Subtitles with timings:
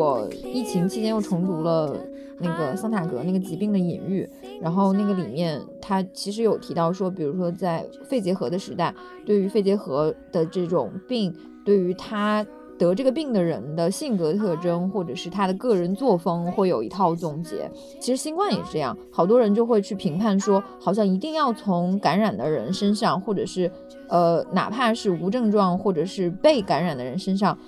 [0.00, 1.94] 我疫情期间又重读了
[2.38, 4.26] 那个桑塔格那个疾病的隐喻，
[4.58, 8.94] 然后那个里面他其实有提到说，比如说在肺结核的时代，
[9.26, 11.34] 对于肺结核的这种病，
[11.66, 12.46] 对于他。
[12.78, 17.70] 得这个病的人的性格特征，或者是他的个人作风，会有一套总结。
[18.00, 23.70] 其实新冠也是这样，好多人就会去评判说，好像一定要从感染的人身上，或者是
[24.08, 27.58] 呃，哪怕是无症状或者是被感染的人身上，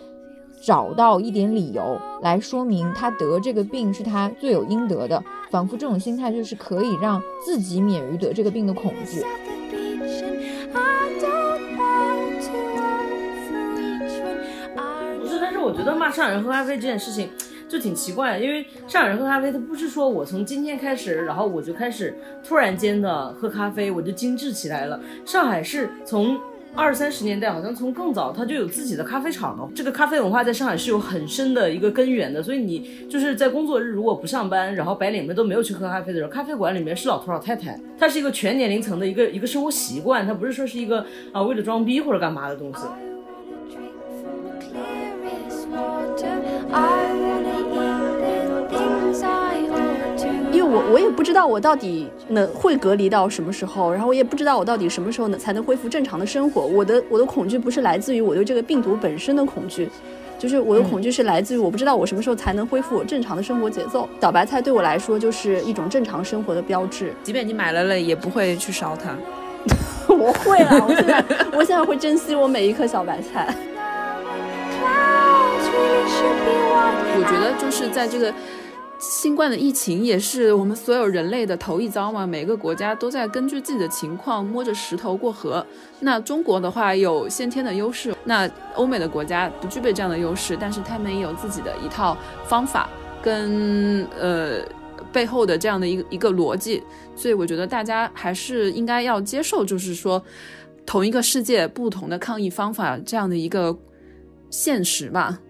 [0.65, 9.23] 找到一点理由来说明他得这个病是他罪有应得的，仿佛这种心态就是可以让自己免于得这个病的恐惧。
[15.65, 17.31] 我觉得骂上海人喝咖啡这件事情
[17.69, 22.15] 就挺奇怪的，因为上海人喝咖啡，他不是说我从今天开始，然后我就开始
[22.47, 25.01] 突然间的喝咖啡，我就精致起来了。
[25.25, 26.39] 上海是从
[26.75, 29.69] 二三十年代，好像从更早，它就有自己的咖啡厂了。
[29.75, 42.81] 这个咖啡文化在上海是有很深的一个根源的，所以你就是在工作日如果不上班，然后白领们都没有去喝咖啡的时候，咖啡馆里面是老头老太太，它是一个全年龄层的一个一个生活习惯，它不是说是一个啊为了装逼或者干嘛的东西。
[50.73, 56.63] 我我也不知道我到底能会隔离到什么时候，然后我也不知道我到底什么时候能才能恢复正常的生活。
[56.63, 59.91] 我的我的恐惧不是来自于我对这个病毒本身的恐惧，
[60.39, 64.09] 就是我的恐惧是来自于我不知道我什么时候才能恢复我正常的生活节奏。
[64.21, 69.15] 小白菜对我来说就是一种正常生活的标志，即便你买了了也不会去烧它。
[70.09, 73.55] 我会了，我现在我现在会珍惜我每一颗小白菜。
[77.15, 78.33] 我觉得就是在这个
[79.03, 82.25] 新冠的疫情，也是我们所有人类的头一遭嘛。
[82.25, 85.67] 每个国家都在根据自己的情况摸着石头过河。
[85.99, 92.17] 那中国的话有先天的优势，那欧美的国家不具备这样的优势，但是他们也有自己的一套
[92.47, 92.89] 方法
[93.21, 94.61] 跟呃
[95.13, 96.81] 背后的这样的一个一个逻辑。
[97.17, 100.23] 所以我觉得大家还是应该要接受，就是说
[100.87, 103.77] 同一个世界不同的抗疫方法这样的一个
[104.49, 105.41] 现实吧。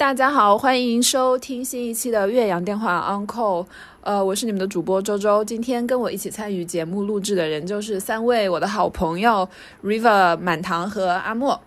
[0.00, 3.66] 大家好，欢迎收听新一期的岳阳电话 Uncle。
[4.00, 5.44] 呃，我是你们的主播周周。
[5.44, 9.46] 今天跟我一起参与节目录制的人就是三位我的好朋友
[9.84, 11.60] River、满堂和阿莫。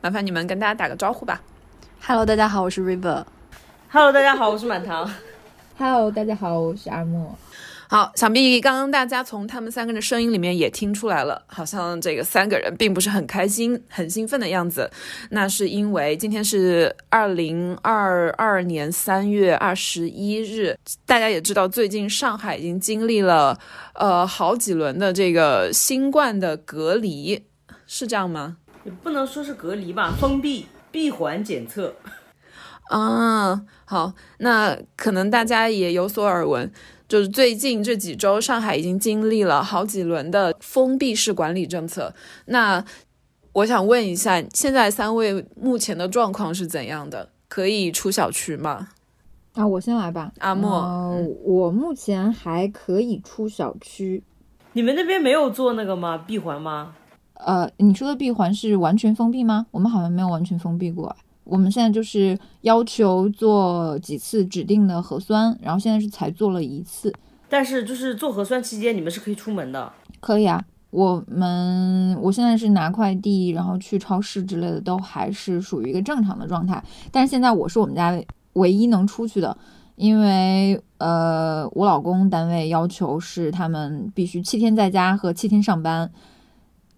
[0.00, 1.42] 麻烦你们跟大家打个招呼吧。
[2.00, 3.24] Hello，大家好，我是 River。
[3.90, 5.10] Hello，大家好，我是满堂。
[5.76, 7.36] Hello，大家好，我是阿莫。
[7.90, 14.90] 好，想必刚刚大家从他们三个人的声音里面也听出来了，好像这个三个人并不是很开心、很兴奋的样子。
[15.30, 23.58] 那是因为今天是二零二二年三月二十一日，大家也知道，最近上海已经经历了
[23.94, 27.42] 呃好几轮的这个新冠的隔离，
[27.86, 28.58] 是这样吗？
[28.84, 31.94] 也不能说是隔离吧，封闭闭环检测。
[32.90, 36.70] 啊，好，那可能大家也有所耳闻。
[37.08, 42.14] 就是最近这几周，上海已经经历了好几轮的封闭式管理政策。
[42.44, 42.84] 那
[43.54, 47.30] 我想问一下，现在三位目前的状况是怎样的？
[47.48, 48.88] 可以出小区吗？
[49.54, 50.30] 啊，我先来吧。
[50.38, 54.22] 阿莫，我目前还可以出小区。
[54.74, 56.18] 你们那边没有做那个吗？
[56.18, 56.94] 闭环吗？
[57.34, 59.66] 呃，你说的闭环是完全封闭吗？
[59.70, 61.16] 我们好像没有完全封闭过。
[61.48, 67.10] 我们现在就是要求做几次指定的核酸，然后现在是才做了一次。
[67.48, 69.90] 但是就是做核酸期间，你们是可以出门的。
[70.20, 76.84] 可以啊，我们我现在是拿快递，然后去超市之类的，都还是属于一个正常的状态。
[77.10, 78.22] 但是现在我是我们家
[78.52, 79.56] 唯一能出去的，
[79.96, 86.10] 因为呃，我老公单位要求是他们必须七天在家和七天上班，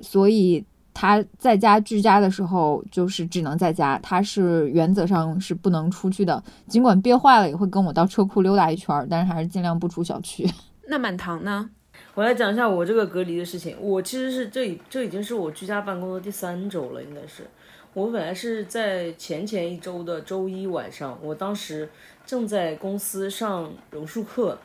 [0.01, 0.65] 所以。
[1.01, 6.45] 他在家居家的时候，就是只能在家，他是原则上是不能出去的。
[6.67, 10.47] 尽管憋坏了，也会跟我到车库溜达一圈，但是还是尽量不出小区。
[10.89, 11.71] 那满堂呢？
[12.13, 13.75] 我来讲一下我这个隔离的事情。
[13.81, 17.47] 我其实是这这已经是我居家办公的第三周了，应该是。
[17.95, 21.89] 我本来是在前前一周的周一晚上，我当时
[22.27, 24.59] 正在公司上柔术课，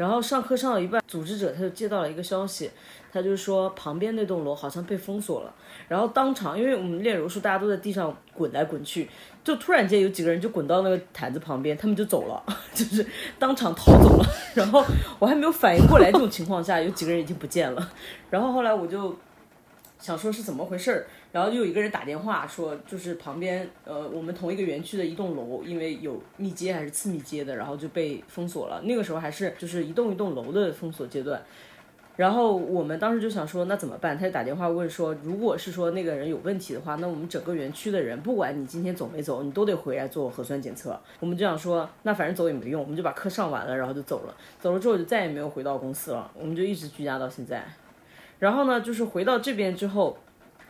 [0.00, 2.70] 然后上课上到一半，组织者他就接到了一个消息，
[3.12, 5.54] 他就说旁边那栋楼好像被封锁了。
[5.88, 9.06] 然后当场，因为我们练柔术，大家都在地上滚来滚去，
[9.44, 12.42] 就突然间有几个人就滚到那个毯子旁边，他们就走了，
[12.72, 13.04] 就是
[13.38, 14.24] 当场逃走了。
[14.54, 14.82] 然后
[15.18, 17.92] 我还没有反应过来，这种情况下有几个人已经不见了。
[18.30, 19.14] 然后后来我就
[19.98, 28.80] 想说是怎么回事儿，然后就有一个人打电话说，就是旁边呃我们同一个园区的一栋楼，因为有密接还是次密接的，然后就被封锁了。
[28.82, 31.40] 那个时候还是就是一栋一栋楼的封锁阶段。
[32.16, 34.18] 然后我们当时就想说，那怎么办？
[34.18, 41.00] 他就打电话问说，如果是说那个人有问题的话，那我们整个园区的人，不管你今天走没走，你都得回来做核酸检测。
[41.20, 44.36] 我们就想说，那反正走也没用，我们就把课上完了，然后就走了。
[44.58, 47.64] 走了之后就再也没有回到公司了，我们就一直居家到现在。
[48.40, 50.18] 然后呢，就是回到这边之后。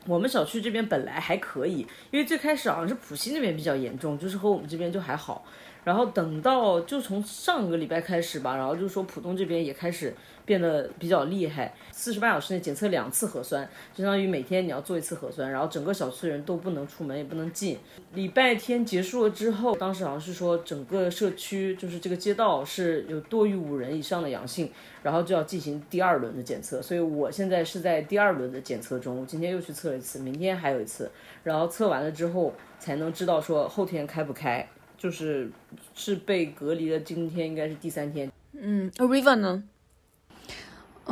[0.06, 5.44] 我们小区这边本来还可以，因为最开始好像是浦西那边比较严重，就是和我们这边就还好。
[5.84, 10.14] 然后等到就从上个礼拜开始吧，然后就说浦东这边也开始。
[10.50, 17.78] 变得比较厉害，四十八小时内检测两次核酸，相当于每天你要做一次核酸，然后整个小区的人都不能出门，也不能进。
[18.14, 24.68] 礼拜天结束了之后，当时好像是说整个社区就是这个街道是有多于五人以上的阳性，
[25.04, 26.82] 然后就要进行第二轮的检测。
[26.82, 31.08] 所以我现在是在第二轮的检测中，我今天又去测了一次，明天还有一次，
[31.44, 34.68] 然后测完了之后才能知道说后天开不开，
[34.98, 35.48] 就是
[35.94, 38.28] 是被隔离的，今天应该是第三天。
[38.52, 39.62] 嗯，River 呢？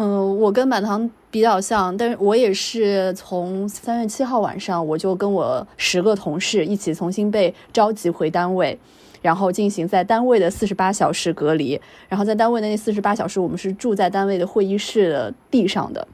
[0.00, 8.79] 嗯，我跟满堂比较像，但是我也是从三月七号晚上，我就跟我十个同事一起重新被召集回单位，
[9.21, 11.81] 然后进行在单位的四十八小时隔离。
[12.09, 16.06] 然后在单位的那四十八小时，我们是住在单位的会议室的地上的。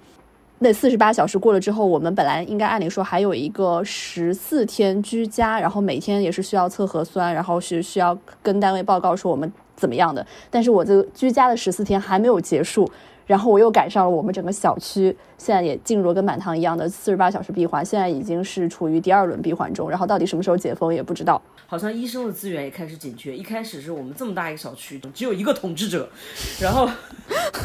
[0.60, 10.26] 那四十八小时过了之后，我们本来应该按理说还有一个十四天居家，然后每天也是需要测核酸，然后是需要跟单位报告说我们怎么样的。
[10.50, 12.90] 但是我这居家的十四天还没有结束。
[13.26, 19.88] 然后我又赶上了我们整个小区，现在也进入了跟满堂一样的四十八小时闭环，现在已经是处于第二轮闭环中。
[19.88, 21.40] 然后到底什么时候解封也不知道。
[21.66, 23.36] 好像医生的资源也开始紧缺。
[23.36, 26.08] 一开始是我们这么大一个小区，只有一个统治者，
[26.60, 26.88] 然后，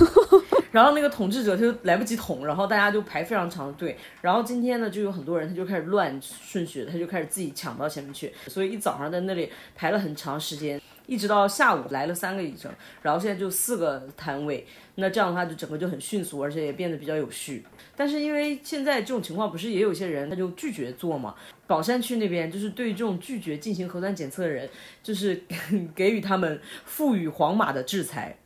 [0.72, 3.98] 然后那个统治者他就来不及统，然后大家就排非常长的队。
[4.22, 10.80] 然后今天呢，就有很多人他就开始乱顺序，他就开始自己抢到前面去，所以一早上在那里排了很长时间。
[11.10, 12.72] 一直到下午来了三个医生，
[13.02, 14.64] 然后现在就四个摊位，
[14.96, 17.66] 那这样的话就整个就很迅速，而且也变得比较有序。
[17.96, 21.34] 但是因为现在这种情况，不是也有些人他就拒绝做嘛？
[21.66, 24.70] 宝山区那边就是对这种拒绝进行核酸检测的人，
[25.02, 25.42] 就是
[25.96, 28.38] 给予他们赋予黄码的制裁。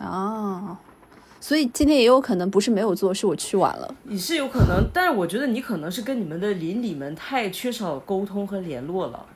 [0.00, 0.80] 啊，
[1.40, 3.94] 所以今天也有可能不是没有做，是我去晚了。
[4.02, 9.26] 你是有可能，但是我觉得你可能是跟你们的邻里们太缺少沟通和联络了。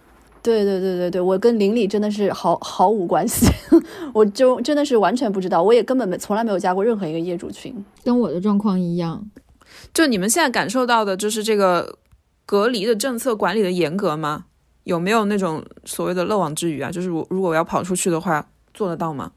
[0.44, 3.46] 对对对对对，我跟邻里真的是毫毫无关系，
[4.12, 7.75] 我就真的是完全不知道，我也根本没从来没有加过任何一个业主群，
[8.05, 9.25] 跟我的状况一样。
[9.94, 11.99] 就你们现在感受到的，就是这个
[12.44, 14.44] 隔离的政策管理的严格吗？
[14.85, 16.90] 有没有那种所谓的漏网之鱼啊？
[16.90, 19.32] 就是如如果我要跑出去的话，做得到吗？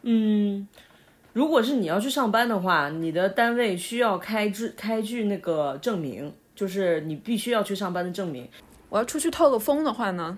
[0.00, 0.66] 嗯，
[1.34, 8.48] 如果是你要去上班的话，你的单位需要开具开具那个证明，就是你必须要去上班的证明。
[8.92, 10.36] 我要出去透个风的话呢，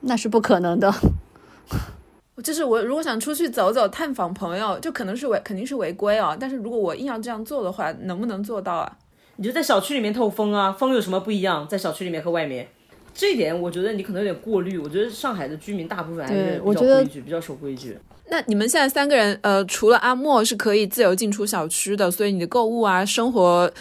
[0.00, 0.92] 那是不可能的。
[2.44, 6.36] 就是我如果想出去走走、探访朋友，就可能是违，肯定是违规哦。
[6.38, 8.98] 但是如果我硬要这样做的话，能不能做到啊？
[9.36, 11.66] 你就在小区里面透风啊，风有什么不一样？
[11.66, 12.68] 在小区里面和外面，
[13.14, 14.76] 这一点我觉得你可能有点过滤。
[14.76, 17.96] 我觉得上海的居民大部分还是比较规矩，比较守规矩。
[18.28, 23.72] 那你们现在三个人，呃，除了阿莫是可以自由进出小区的，所以你的购物啊、生活。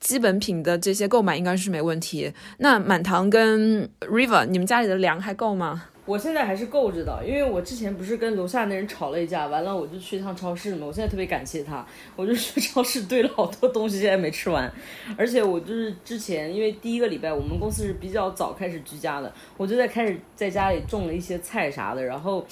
[0.00, 2.32] 基本品的这些购买应该是没问题。
[2.58, 5.84] 那满堂跟 River，你们家里的粮还够吗？
[6.06, 10.86] 我现在还是够着的，因为我之前不是跟楼下那人吵了一架，完了我就去一趟超市嘛。
[10.86, 14.70] 我现在特别感谢他，我就去超市堆了好多东西，现在没吃完。
[15.16, 22.46] 而且我就是之前，因为第一个礼拜我们公司是比较早开始居家的，我就在开始在家里种了一些菜啥的，然后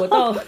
[0.00, 0.34] 我到。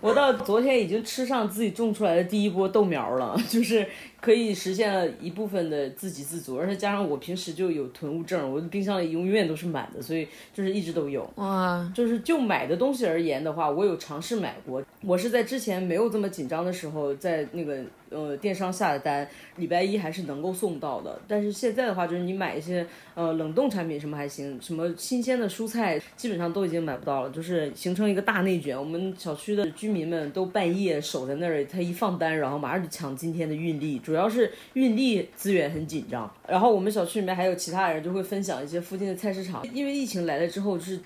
[0.00, 3.86] 我到昨天已经吃上自己种出来的第一波豆苗了， 就是
[4.26, 11.30] 可以实现了一部分的自给自足，而且加上我平时就有囤物症，我的冰箱里永远都是满的，所以就是一直都有。
[11.36, 14.82] 哇，就是就买的东西而言的话，我有尝试买过。
[15.02, 17.84] 我是在之前没有这么紧张的时候，在那个。
[18.08, 21.20] 呃，电商下的单，礼拜一还是能够送到的。
[21.26, 28.78] 但是现在的话，就是你买一些呃冷冻产品什么还行，什么新鲜的蔬菜基本上都已经买不到了，就是形成一个大内卷。
[28.78, 36.32] 我们小区的居民们都半夜守在那儿，他一放单，然后马上就抢今天的运力，主主要是运力资源很紧张。
[36.48, 40.98] 然后我们小区里面还有其他人就会分享一些附近的菜市场，因为疫情来了之后就是。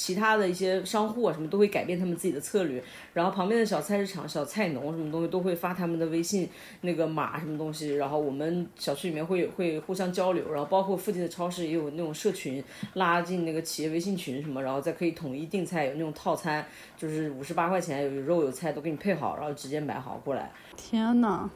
[0.00, 2.80] 其他的一些商户啊，什么都会改变他们自己的策略，
[3.14, 6.48] 然后旁边的小菜市场、小菜农什么东西都会发他们的微信
[6.82, 12.62] 那个码什么东西，然后我们小区里面会会互相交流，然后包括附近的超市也有那种社群，
[12.94, 16.64] 拉进那个企业微信群什么，然后再可以统一订菜，有那种套餐，
[16.96, 20.52] 就是五十八块钱有肉有菜都给你配好，然后直接买好过来。
[20.76, 21.50] 天呐，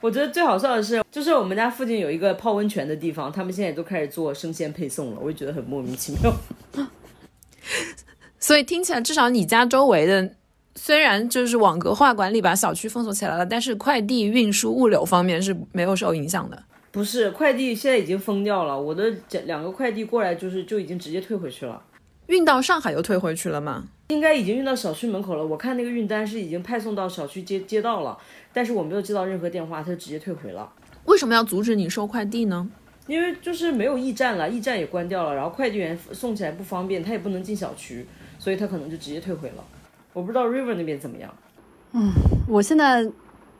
[0.00, 6.32] 我觉得最好笑的是，就是我们家附近有一个泡温泉的地方，他们现在都开始做生鲜配送了，我就觉得很莫名其妙。
[8.38, 10.34] 所以听起来，至少你家周围的
[10.74, 16.62] 虽然就是网格化管理把小区封锁起来了，但是快递运输物流方面是没有受影响的。
[16.90, 19.12] 不是，快递现在已经封掉了，我的
[19.44, 21.80] 两个快递过来就是就已经直接退回去了。
[22.32, 23.84] 运到上海又退回去了吗？
[24.08, 25.44] 应该已经运到小区门口了。
[25.44, 28.16] 我看那个运单是已经派送到小区街街道了，
[28.54, 30.66] 但是我没有接到任何电话，他就直接退回了。
[31.04, 32.66] 为什么要阻止你收快递呢？
[33.06, 38.06] 因为就是没有驿站了，驿站也关掉了，然后快递员送起来不方便，他也不能进小区，
[38.38, 39.64] 所以他可能就直接退回了。
[40.14, 41.34] 我不知道 River 那边怎么样。
[41.92, 42.10] 嗯，
[42.48, 43.06] 我现在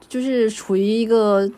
[0.09, 1.51] 就是处于一个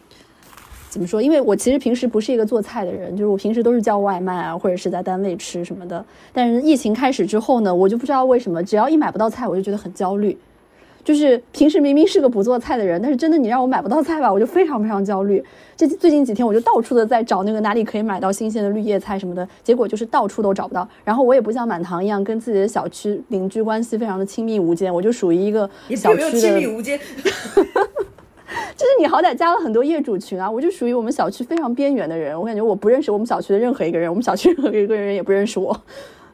[0.95, 1.21] 怎么说？
[1.21, 6.05] 因为我其实平时不是一个做菜的人，就是我平时都是叫外卖啊，或者是在单位吃什么的。
[6.33, 10.39] 但是疫情开始之后呢，我就不知道为什么，只要一买不到菜，我就觉得很焦虑。
[11.03, 15.43] 就是平时明明是个不做菜的人，但是真的你让我买不到菜吧，我就非常非常焦虑。
[15.77, 20.89] 这最近几天我就到处的在找那个哪里可以买到新鲜的绿叶菜什么的，结果就是到处都找不到。
[21.05, 26.97] 然后我也不像满堂一样跟自己的小区邻居关系非常的亲密无间，我就属于一个小区的亲密无间。
[28.77, 32.39] 就是你好歹加了很多业主群啊，我就属于我们小区非常边缘的人。
[32.39, 35.79] 我感觉我不认识我们小区的任何一个人，我们小区任何一个人也不认识我，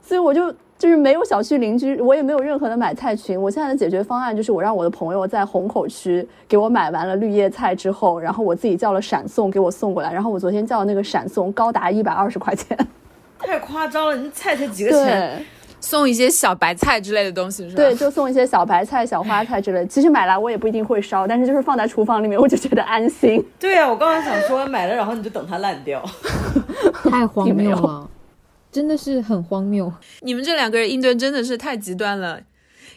[0.03, 0.55] 所以我就。
[0.81, 3.39] 就是没有小区邻居，我也没有任何的买菜群。
[3.39, 10.11] 我现在的解决方案就是我让我的朋友在虹口区给我买完了绿叶菜之后，然后我自己叫了闪送给我送过来。
[10.11, 12.79] 然后我昨天叫的那个闪送高达一百二十块钱，
[13.39, 14.17] 太夸张了！
[14.17, 15.45] 你菜才几个钱，
[15.81, 17.83] 送一些小白菜之类的东西是吧？
[17.83, 19.87] 对，就送一些小白菜、小花菜之类。
[19.87, 23.45] 其实买来我也不一定会烧，但是就是放在厨房里面，我就觉得安心。
[23.59, 26.05] 对呀，我刚刚想说买了，然后你就等它烂掉，
[27.11, 28.09] 太荒谬了。
[28.71, 32.41] 真的是很荒谬，你们这两个人应对真的是太极端了。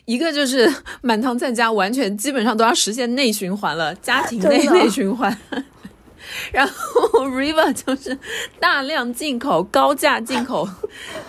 [0.05, 0.71] 一个就是
[1.01, 5.35] 满堂在家，完全基本上都要实现内循环了，家庭内内循环。
[6.51, 8.17] 然后 River 就是
[8.59, 10.67] 大量进口、高价进口，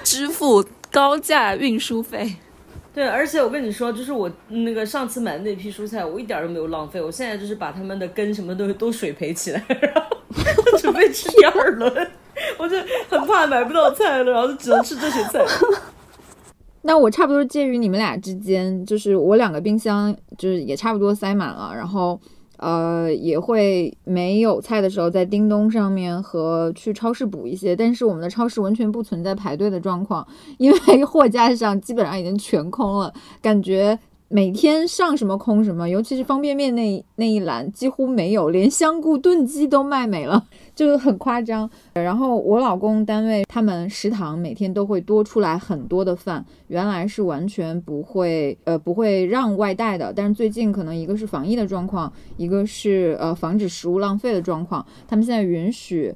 [0.03, 2.37] 支付高价运输费。
[2.95, 7.03] 对，而且我跟你说，就是我那个上次买的那批蔬菜，我一点都没有浪费。
[7.03, 12.11] 我现在就是把它们的根什么都都水培起来，然后准备吃第二轮。
[12.57, 12.77] 我就
[13.09, 15.45] 很怕买不到菜了，然后就只能吃这些菜。
[16.83, 22.21] 那我差不多介于你们俩之间，就是我两个冰箱就是也差不多塞满了，然后
[22.59, 30.27] 呃也会没有菜的时候在叮咚上面和去超市补一些，但是我们的超市完全不存在排队的状况，
[30.59, 33.99] 因为货架上基本上已经全空了，感觉。
[34.29, 40.45] 每天上什么空什么，尤其是方便面那那一栏几乎没有，连香菇炖鸡都卖没了，
[40.75, 41.69] 就很夸张。
[41.95, 56.15] 然后我老公单位他们食堂每天都会多出来很多的饭，原来是完全不会呃不会让外带的，但是最近可能一个是防疫的状况，一个是呃防止食物浪费的状况，他们现在允许。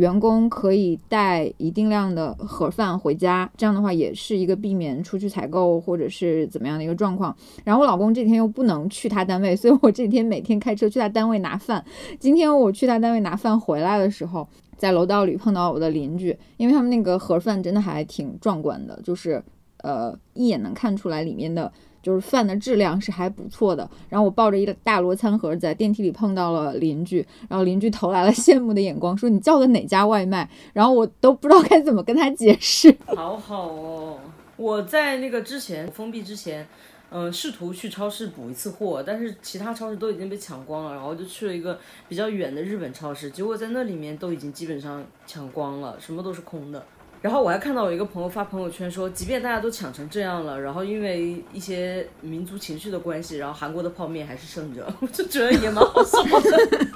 [0.00, 7.36] 员工可以带一定量的盒饭回家，这样的话也是一个避免出去采购或者是怎么样的一个状况。
[7.64, 11.84] 然后我老公这几天又不能去他单位，所以我这几天每天开车去他单位拿饭。
[12.18, 19.42] 今天我去他单位拿饭回来的时候，在楼道里碰到我的邻居，因为他们那个盒饭真的还挺壮观的，就是
[19.82, 21.70] 呃一眼能看出来里面的。
[22.02, 30.48] 就是饭的质量是还不错的，然后我抱着一个大摞餐盒在电梯里碰到了邻居，然后邻居投来了 羡慕的眼光，说你叫的哪家外卖？
[30.72, 32.94] 然后我都不知道该怎么跟他解释。
[33.14, 34.18] 好好哦，
[34.56, 36.66] 我在那个之前封闭之前，
[37.10, 41.78] 嗯，试图去超市补一次货，但是其他超市都已经被抢光了，然后就去了一个
[42.08, 46.84] 比较远的日本超市，结果在那里面都已经基本上抢光了，什么都是空的。
[47.22, 56.86] 然后我还看到我一个朋友发朋友圈说，即便大家都抢成这样了，然后因为一些民族情绪的关系，然后韩国的泡面还是剩着， 我就觉得也蛮好笑的。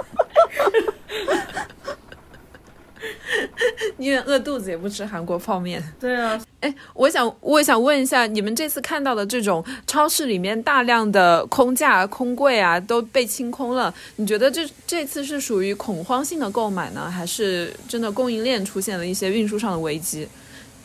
[3.98, 5.82] 宁愿饿肚子也不吃韩国泡面。
[6.00, 20.26] 对啊，哎，我想我也想问一下，你们这次看到的这种超市里面大量的空架、空柜啊都被清空了，你觉得这这次是属于恐慌性的购买呢，还是真的供应链出现了一些运输上的危机？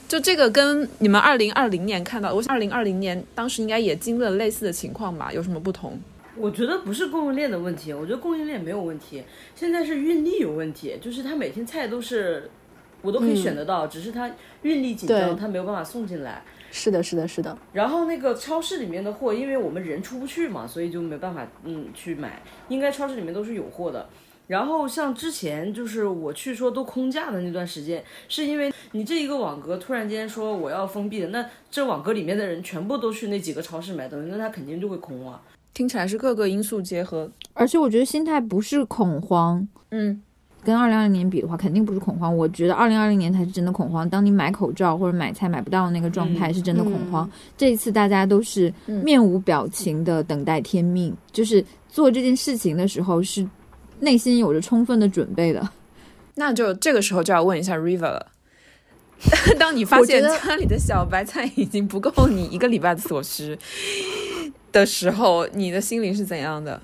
[0.08, 5.32] 就这个跟你们二零二零年看到，我想二零二零年当时应该也经历了类似的情况吧？
[5.32, 6.00] 有什么不同？
[6.36, 9.24] 我觉得不是供应链的问题，我觉得供应链没有问题，
[9.56, 12.50] 现在是运力有问题，就是他每天菜都是。
[13.02, 14.30] 我都可以选得到，只是它
[14.64, 16.44] 运力紧张，它没有办法送进来。
[16.72, 17.58] 是的，是的，是的。
[17.74, 22.42] 然后那个超市里面的货，因为我们人出不去嘛，所以就没办法嗯去买。
[22.68, 24.08] 应该超市里面都是有货的。
[24.46, 35.42] 然后像之前就是我去说都空架的那段时间，是因为你这一个网格突然间说我要封闭了，那这网格里面的人全部都去那几个超市买东西，那他肯定就会空啊。
[35.74, 40.22] 听起来是各个因素结合，而且我觉得心态不是恐慌，嗯。
[40.64, 42.36] 跟二零二零年比的话，肯定不是恐慌。
[42.36, 44.08] 我觉得二零二零年才是真的恐慌。
[44.10, 47.30] 当你买口罩或者买菜买不到那个状态，是真的恐慌。
[47.58, 53.48] 这一次大家都是面无表情的等待天命，就是做这件事情的时候是
[54.00, 55.68] 内心有着充分的准备的。
[56.36, 58.28] 那就这个时候就要问一下 River 了。
[59.60, 63.58] 当你发现家里的小白菜已经不够你一个礼拜的所需
[64.72, 66.80] 的时候，你的心里是怎样的？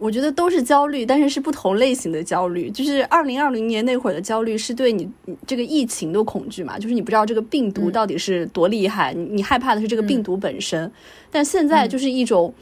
[0.00, 2.70] 我觉得都是焦虑，但是是不同类型的焦虑。
[2.70, 5.06] 就是二零二零年那会儿的焦虑，是对你
[5.46, 10.90] 这个疫情的恐惧嘛，就是你不知道这个病毒到底是多厉害，你你害怕的是这个病毒本身。
[11.30, 12.52] 但现在就是一种，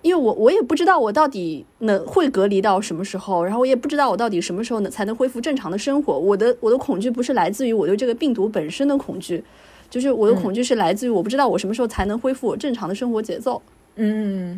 [0.00, 6.16] 因为我我也不知道我到底能会隔离到什么时候，然后我也不知道我到底什么时候能才能恢复正常的生活。
[6.16, 9.42] 我的我的恐惧不是来自于我对这个病毒本身的恐惧，
[9.90, 13.60] 就是我的恐惧是来自于我不知道我什么时候才能恢复我正常的生活节奏。
[13.66, 13.70] 嗯，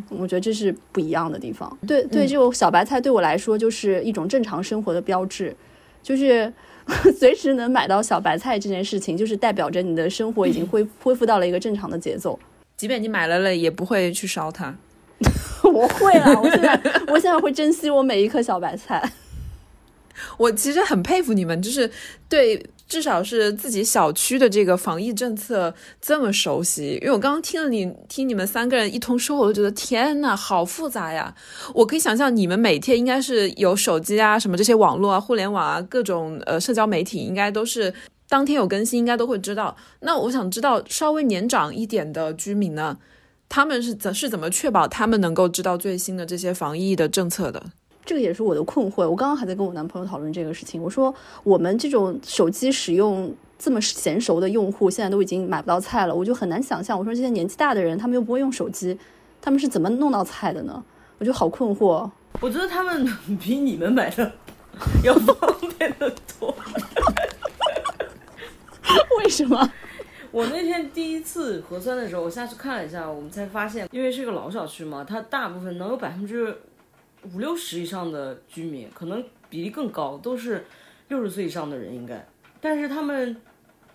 [0.09, 1.77] 我觉得这是不一样的地方。
[1.85, 5.55] 对对，这种小白菜对我来说就是一种正常生活的标志，
[6.01, 6.51] 就是
[7.17, 12.39] 随时能买到小白菜这件事情，就是代表着你的生活已经恢恢复到了一个正常的节奏。
[12.75, 14.75] 即便你买了了，也不会去烧它。
[15.63, 19.11] 我会了，我现在我现在会珍惜我每一颗小白菜。
[20.37, 21.91] 我其实很佩服你们，就是
[22.27, 22.65] 对。
[22.87, 31.35] 至少是自己小区的这个防疫政策这么熟悉，因为我刚刚听了你听你们三个人一通说，我就觉得天呐，好复杂呀！
[31.73, 37.93] 我可以想象你们每天应该是有手机啊，什么这些网络啊、互联网啊，各种呃社交媒体，应该都是
[38.29, 39.75] 当天有更新，应该都会知道。
[39.99, 42.97] 那我想知道稍微年长一点的居民呢，
[43.49, 47.61] 他们是怎是怎么确保他们能够知道最新的这些防疫的政策的？
[48.07, 49.07] 这个也是我的困惑。
[49.07, 50.81] 我刚刚还在跟我男朋友讨论这个事情。
[50.81, 56.15] 我说，我们这种手机使用这么娴熟的用户，现在都已经买不到菜了。
[56.15, 58.97] 我就很难想象，我说这些年纪大的人，他们又不会用手机，
[59.41, 60.81] 他们是怎么弄到菜的呢？
[61.17, 62.09] 我就好困惑。
[62.39, 63.05] 我觉得他们
[63.43, 64.31] 比你们买的
[65.03, 65.35] 要方
[65.77, 66.09] 便的
[66.39, 66.55] 多。
[69.19, 69.69] 为什么？
[70.31, 76.57] 我那天第一次核酸的时候，我下去看了一下，我们才发现，因为是一个老小区嘛，它大部分能有百分之。
[77.33, 80.65] 五六十以上的居民，可能比例更高，都是
[81.09, 82.27] 六十岁以上的人应该，
[82.61, 83.35] 但是他们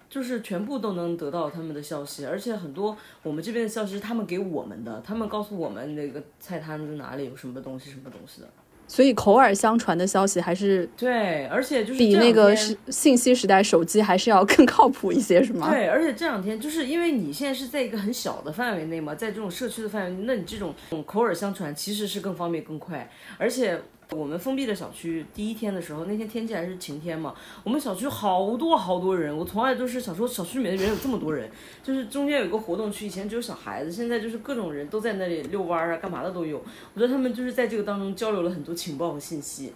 [0.09, 8.49] 就是全部都能得到他们的消息，而且很多我们这边的消息是他们给我们的，他们告诉我们那个菜摊子哪里有什么东西什么东西的。
[8.93, 12.55] 所以口耳相传的消息还是对，而且就是比那个
[12.91, 15.71] 信息时代手机还是要更靠谱一些，是吗？
[15.71, 20.75] 对，而且这两天就是因为你现在是在一个很小的范围内嘛，在这种社区的范围，那你这种
[21.07, 23.81] 口耳相传其实是更方便更快，而且。
[24.15, 27.35] 我们封闭的小区第一天的时候，那天天气还是晴天嘛。
[27.65, 31.51] 我们小区好多好多人，我从来都是想说小区里面的人有这么多人，
[31.83, 36.59] 就是中间有个活动区，以前只有小孩子，现在就是各种人都在那里遛弯啊，干嘛的都有。
[36.95, 39.73] 我觉得他们就是在这个当中交流了很多情报和信息，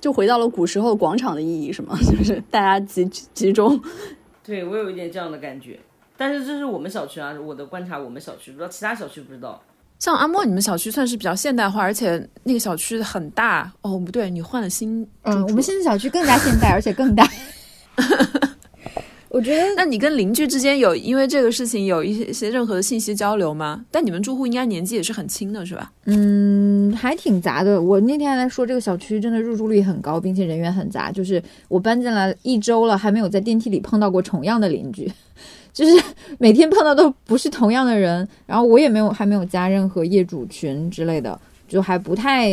[0.00, 1.98] 就回到了古时候广场的意义，是吗？
[2.00, 3.80] 就是大家集集中。
[4.42, 5.78] 对我有一点这样的感觉，
[6.16, 9.62] 但是这是我们小区啊，我的观察，我们小区不知道其他小区不知道。
[10.00, 13.98] 像阿莫，你们小区算是比较现代化，而且那个小区很大哦。
[13.98, 17.28] 不对，你换了新，嗯，我们现在小区更加现代，而且更大。
[19.28, 23.84] 我觉得，那你跟邻居之间有因为这个事情有一些任何的信息交流吗？
[23.90, 25.92] 但你们住户应该年纪也是很轻的，是吧？
[26.06, 27.80] 嗯，还挺杂的。
[27.80, 31.12] 我那天还在说，这个小区真的入住率很高，并且人员很杂。
[31.12, 35.12] 就是我搬进来一周了，还没有在电梯里碰到过重样的邻居。
[35.72, 36.02] 就是
[36.38, 42.50] 每天碰到都不是同样的人，然后我也没有还没有加任何业主群之类的，就还不太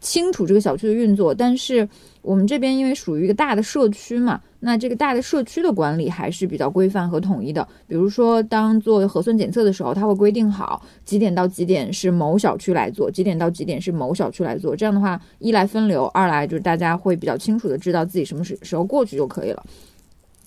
[0.00, 1.34] 清楚这个小区的运作。
[1.34, 1.88] 但是
[2.22, 7.66] 我们这边因为属于一个大的社区嘛，那这个大的社区的管理还是比较规范和统一的。
[7.86, 14.74] 比如说，当做核酸检测的时候，他会规定好几点到几点是某小区来做，几点到几点是某小区来做。
[14.76, 19.64] 这样的话，一来分流，二来就是大家会比较清楚的知道自己什么时时候过去就可以了。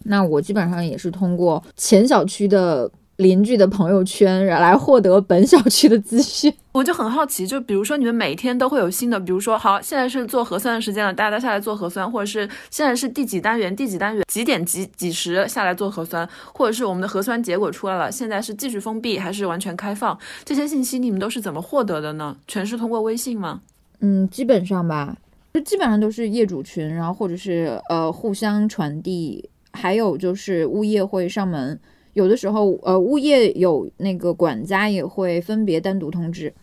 [0.05, 6.53] 那我基本上也是通过前小区的邻居的朋友圈来获得本小区的资讯。
[6.73, 20.17] 我就很好奇，就比如说你们每天都会有新的，比如说好，现在是做核酸的时间了，大家都下来做核酸，或者是现在是第几单元，第几单元几点几几时下来做核酸，或者是我们的核酸结果出来了，现在是继续封闭还是完全开放？
[20.43, 22.35] 这些信息你们都是怎么获得的呢？
[22.47, 23.61] 全是通过微信吗？
[23.99, 25.15] 嗯，基本上吧，
[25.53, 29.47] 就基本上都是业主群，然后或者是呃互相传递。
[29.73, 31.79] 还有就是物业会上门，
[32.13, 36.53] 有的时候，呃，物业有那个管家也会分别单独通知。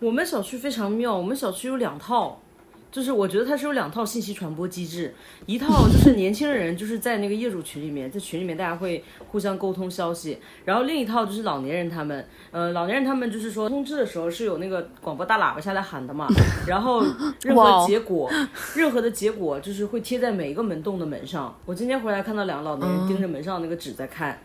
[0.00, 2.40] 我们小区非常妙，我们小区有两套，
[2.90, 5.14] 就是我觉得它是有两套信息传播机制，
[5.46, 16.26] 一套就是 年轻人就是在那个业主群里面，在群里面大家会互相沟通消息，然后另一套就是老年人他们，呃，老年人他们就是说通知的时候是有那个广播大喇叭下来喊的嘛，
[16.66, 17.00] 然后
[17.42, 18.28] 任何结果，
[18.74, 21.56] 任何的结果就是会贴在每一个门洞的门上。
[21.66, 24.36] 我今天回来看到两个老年人盯着门上那个纸在看，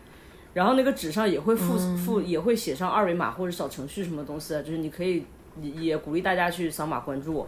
[0.54, 5.24] 然后那个纸上也会附附也会写上二维码或者小程序什么东西的，就是你可以
[5.60, 7.44] 也鼓励大家去扫码关注。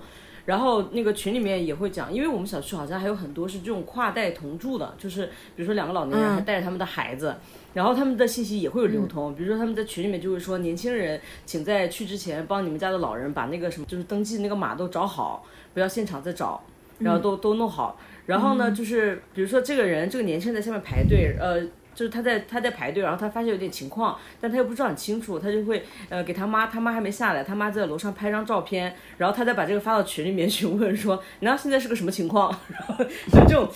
[0.48, 7.36] 然后那个群里面也会讲，因为我们小区好像还有很多是这种跨代同住的，就是比如说两个老年人还带着他们的孩子，
[7.74, 9.34] 然后他们的信息也会有流通。
[9.34, 16.64] 比如说他们在群里面就会说，年轻人请在去之前帮你们家的老人把那个什么就是登记那个码都找好，不要现场再找，
[17.00, 18.00] 然后都都弄好。
[18.24, 21.62] 然后呢，就是比如说这个人这个年轻人在下面排队，呃。
[21.98, 32.56] 就是他在他在排队，然后他发现有点情况，但他又不知道很清楚，他就会呃给他妈，他妈还没下来，他妈在楼上拍张照片，然后他再把这个发到群里面去问说，你知道现在是个什么情况？
[32.70, 33.68] 然后就这种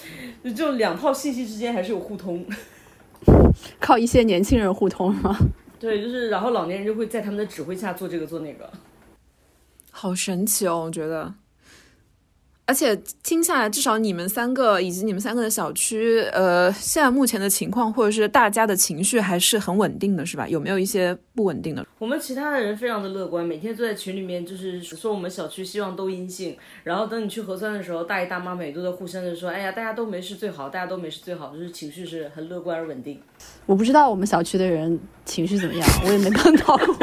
[0.44, 2.46] 就这种两套信息之间还是有互通，
[3.80, 5.36] 靠一些年轻人互通吗？
[5.80, 8.70] 对，就是然后老年人就会在他们的指挥下做这个做那个，
[9.90, 11.34] 好神奇哦，我觉得。
[12.64, 20.46] 而且听下来，至少你们三个以及你们三个的小区，呃，现在目前的情况或者是大家的情绪还是很稳定的，是吧？
[20.48, 21.84] 有没有一些不稳定的？
[21.98, 33.20] 我们其他的人非常的乐观，每天都在群里面就是说我们小区希望都阴性，然后等你去核酸的时候，大爷大妈们也都在互相的说，哎呀，大家都没事最好，大家都没事最好，就是情绪是很乐观而稳定。
[33.66, 36.96] 我不知道我们小区的人情绪怎么样，我也没碰到过。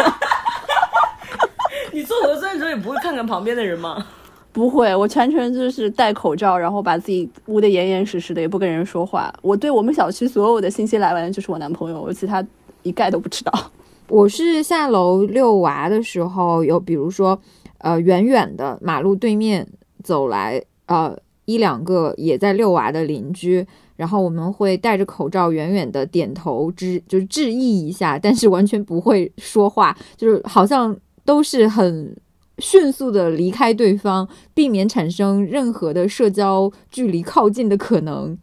[1.92, 4.08] 你做核酸的时候也不会看看旁边的人吗？
[4.52, 9.32] 不会，我全程就是戴口罩，然后把自己捂得严严实实的，也不跟人说话。
[9.44, 12.44] 我对我们小区所有的信息来源就是我男朋友，我其他
[12.82, 13.72] 一概都不知道。
[14.10, 17.40] 我是下楼遛娃的时候，有比如说，
[17.78, 19.66] 呃，远远的马路对面
[20.04, 23.64] 走来，呃，一两个也在遛娃的邻居，
[23.96, 32.18] 然后我们会戴着口罩，远远的点头致，就是致意一下，但是完全不会说话，就是好像都是很。
[32.60, 38.38] 迅速的离开对方，避免产生任何的社交距离靠近的可能。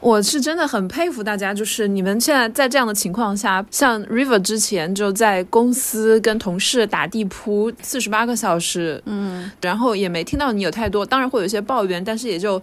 [0.00, 12.60] 我是真的很佩服大家，就是你们现在在这样的情况下，像 River 之前就在公司跟同事打地铺四十八个小时，嗯，然后也没听到你有太多，当然会有一些抱怨，但是也就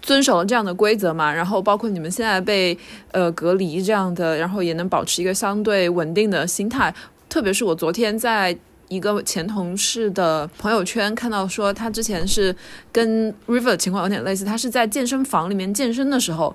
[0.00, 1.30] 遵守了这样的规则嘛。
[1.30, 2.78] 然后包括你们现在被
[3.12, 6.94] 呃隔离这样的，然后也能保持一个相对稳定的心态。
[7.28, 8.56] 特别是我昨天在。
[8.90, 12.54] 一个前同事的朋友圈看到说，他之前是
[12.90, 16.54] 跟 River 情况有点类似，他是在健身房里面健身的时候，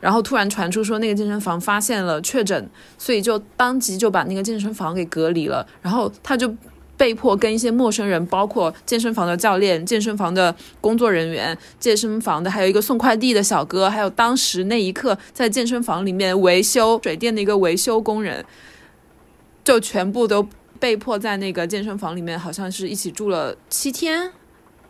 [0.00, 6.54] 然后突然传出说那个健身房发现了确诊，所以就当即就把那个健身房给隔离了，然后他就
[6.96, 18.44] 被迫跟一些陌生人，包括健身房的教练、健身房的工作人员、健身房的还有一个送快递的小哥，还有当时那一刻在健身房里面维修水电的一个维修工人，
[19.64, 20.46] 就全部都。
[20.82, 24.28] 被迫在那个健身房里面，好像是一起住了七天，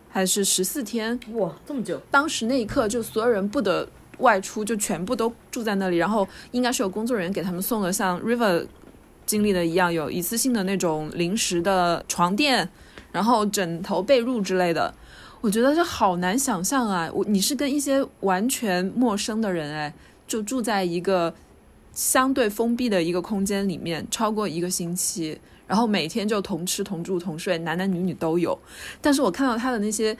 [0.09, 1.19] 还是十四天？
[1.33, 2.01] 哇，这么久！
[2.09, 5.97] 当时那一刻，就所有人不得外出，就全部都住在那里。
[5.97, 8.65] 然后应该是有工作人员给他们送了像 River
[9.27, 12.67] 经历的一样，有一次性的那种临时的床垫，
[13.11, 14.91] 然后枕头、被褥之类的。
[15.41, 17.07] 我觉得这好难想象啊！
[17.13, 19.93] 我你是跟一些完全陌生的人，哎，
[20.27, 21.31] 就住在一个
[21.93, 25.39] 相对封闭的一个空间里面，超过一个星期。
[25.73, 28.55] 然后每天就同吃同住同睡，男男女女都有。
[29.01, 30.15] 但是我看到他的那些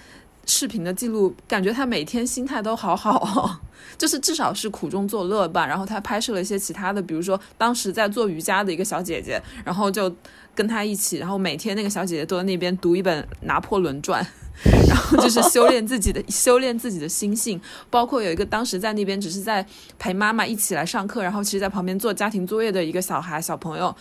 [0.47, 3.59] 视频的记录，感觉他每天心态都好好，
[3.95, 5.67] 就是至少是苦中作乐吧。
[5.67, 10.11] 然后他拍摄了一些其他的，比如说当时在做瑜伽的一个小姐姐，然后就
[10.55, 14.23] 跟他一起，然后每天那个小姐姐都在那边读一本《拿破仑传》。
[14.87, 19.65] 然后就是修炼自己的 修炼自己的心性，包括有一个当时在那边只是在
[19.97, 23.93] 陪妈妈一起来上课，然后其实在旁边做家庭作业的一个小孩小朋友，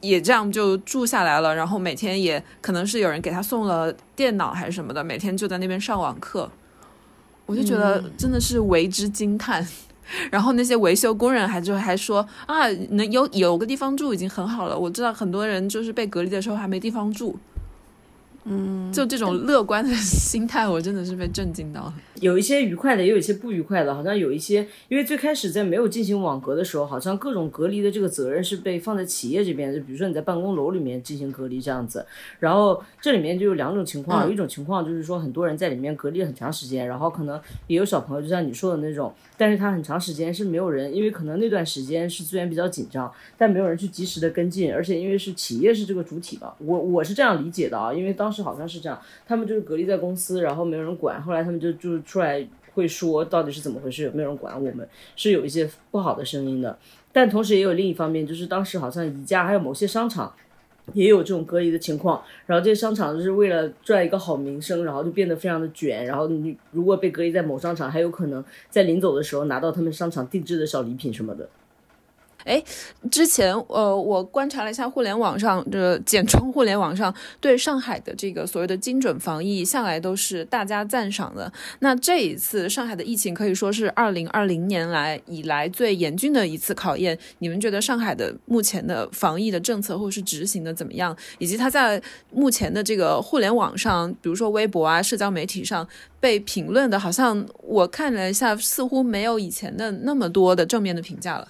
[0.00, 1.54] 也这样就住下来了。
[1.54, 6.50] 然后每天也可能是有人给他送了电脑还是什么的，每天就在那边上网课。
[7.46, 9.66] 我就觉得真的是为之惊叹。
[10.30, 14.78] 然后那些维修工人还就还说啊，能有有个地方住已经很好了。
[14.78, 17.38] 我知道很多人就是被隔离的时候还没地方住。
[18.44, 21.94] 嗯，就这种乐观的心态，我真的是被震惊到了。
[22.20, 23.94] 有一些愉快的，也有一些不愉快的。
[23.94, 29.74] 好像有一些，因为最开始在没有进行网格的时候，好像各种隔离的这个责任是被放在企业这边。
[29.74, 32.04] 就比如说你在办公楼里面进行隔离这样子，
[32.38, 52.42] 然后这里面就有两种情况，有一种情况就是说很多人在里面隔离很长时间，然后可能也有小朋友，就像你说的那种，但是他很长时间是没有人，因为可能那段时间是资源比较紧张，但没有人去及时的跟进，而且因为是企业是这个主体嘛，我我是这样理解的啊，因为当当时好像是这样，他们就是隔离在公司，然后没有人管，后来他们就就出来
[52.72, 56.78] 会说到底是怎么回事，有没有人管我们，是有一些不好的声音的。
[57.12, 60.32] 但同时也有另一方面，就是当时好像宜家还有某些商场。
[60.94, 66.04] 也有这种隔离的情况，然后这些商场就是为了赚一个好名声，然后就变得非常的卷。
[66.06, 71.48] 然后你如果被隔离在某商场，还有可能在临走的时候拿到他们商场定制的小礼品什么的。
[72.44, 72.62] 哎，
[73.10, 81.52] 之前呃，我观察了一下互联网上，这简称互联网上对上海的这个所谓的精准防疫，向来都是大家赞赏的。
[81.80, 87.18] 那这一次上海的疫情可以说是二零二零年来以来最严峻的一次考验。
[87.38, 91.16] 你们觉得上海的目前的防疫的政策或是执行的怎么样？
[91.38, 92.02] 以及它在
[92.32, 95.86] 目前的这个互联网上，比如说微博啊、社交媒体上
[96.20, 101.48] 被评论的，好像我看了一下，似乎没有以前的那么多的正面的评价了。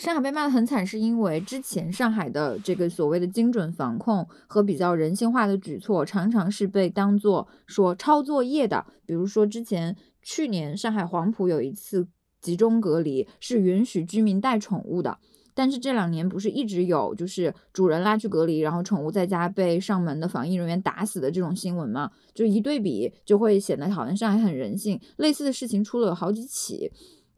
[0.00, 8.86] 上海被骂得很惨，是因为之前上海的这个所谓的精准防控和比较人性化的举措，常常是被当做说抄作业的。
[9.04, 12.08] 比如说之前去年上海黄埔有一次
[12.40, 15.18] 集中隔离，是允许居民带宠物的。
[15.52, 22.10] 但是这两年不是一直有就是主人拉去隔离，然后宠物在家被上门的防疫人员打死的这种新闻吗？
[22.32, 24.98] 就一对比，就会显得好像上海很人性。
[25.18, 26.90] 类似的事情出了好几起。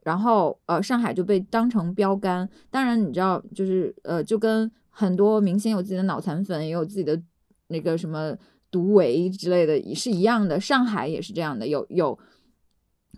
[0.03, 2.49] 然后，呃，上海就被当成标杆。
[2.69, 7.19] 当然，你知道，就是呃，就跟很多明星有自己的脑残粉，也有自己的
[7.67, 8.35] 那个什么
[8.69, 10.59] 毒唯之类的，也是一样的。
[10.59, 12.19] 上海也是这样的，有有，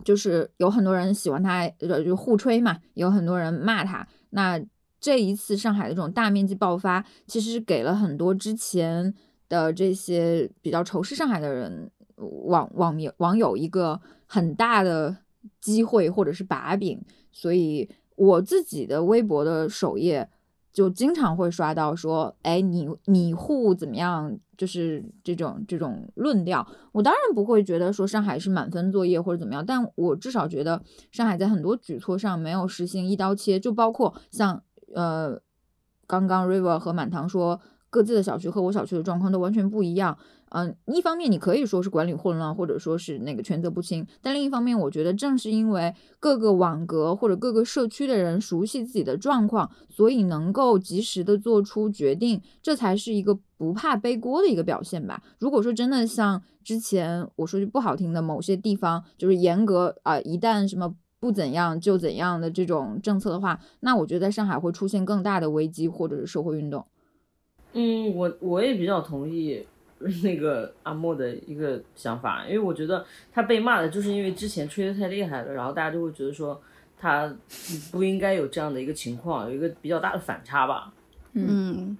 [0.03, 4.07] 就是有很多人喜欢他，呃就互吹嘛，有很多人骂他。
[4.29, 4.61] 那
[4.99, 9.11] 这一次上海的这种大面积爆发，其实给了很多之前
[9.49, 11.89] 的这些比较仇视上海的人
[12.47, 15.17] 网网民网友一个很大的。
[15.65, 17.01] 机会或者是把柄，
[17.31, 20.29] 所以我自己的微博的首页
[20.71, 24.37] 就经常会刷到说，哎，你你户怎么样？
[24.55, 26.65] 就是这种这种论调。
[26.91, 30.79] 我当然不会觉得说上海是满分作业或者怎么样，但我至少觉得
[31.11, 34.61] 上海在很多举措上没有实行一刀切，就包括像
[34.93, 35.41] 呃，
[36.05, 40.15] 刚刚 River 和满堂说各自的小区和我小区的状况都完全不一样。
[40.49, 55.21] 嗯，一方面你可以说是管理混乱，或者说是那个权责不清，但另一方面，我觉得正是因为各个网格或者各个社区的人熟悉自己的状况，所以能够及时的做出决定，这才是一个不怕背锅的一个表现吧。
[55.39, 66.85] 如果说真的像之前我说句不好听的，某些地方就是严格啊，一旦什么不怎样就怎样的这种政策的话，那我觉得在上海会出现更大的危机或者是社会运动。
[67.73, 69.65] 嗯，我我也比较同意。
[70.23, 76.61] 那个阿莫的一个想法，因为我觉得他被骂的就是因为之前吹的太厉害了，然后大家就会觉得说
[76.97, 77.35] 他
[77.91, 80.93] 不应该有这样的一个情况，有一个比较大的反差吧。
[81.33, 81.97] 嗯，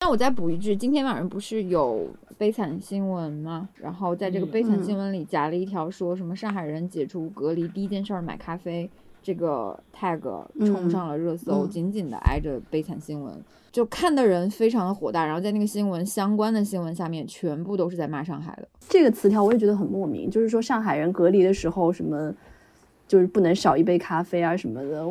[0.00, 3.68] 那我再补一句，今天晚上不是有悲惨新闻吗？
[3.76, 8.90] 然后在这个悲惨新闻里夹了一条说什么上海人解除隔离第一件事买咖啡，
[9.22, 10.20] 这个 tag
[10.66, 13.32] 冲上了热搜，紧紧的挨着悲惨新闻。
[13.70, 20.28] 就看的人非常的火大，然后在那个新闻相关的新闻下面，全部都是在骂上海的这个词条，我也觉得很莫名。
[20.30, 22.30] 就是说上海人隔离的时候，什么
[23.08, 25.06] 就是不能少一杯咖啡啊什么的。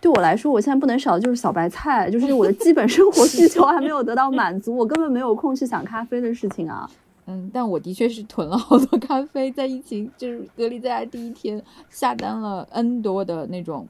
[0.00, 6.88] 对我来说，我现在不能少的就是小白菜，就是我的基本生活需求还没有得到满足，我根本没有空去想咖啡的事情啊。
[7.26, 11.60] 嗯，但我的确是囤了好多咖啡，在疫情就是隔离在家第一天，
[11.90, 13.88] 下单了 N 多的那种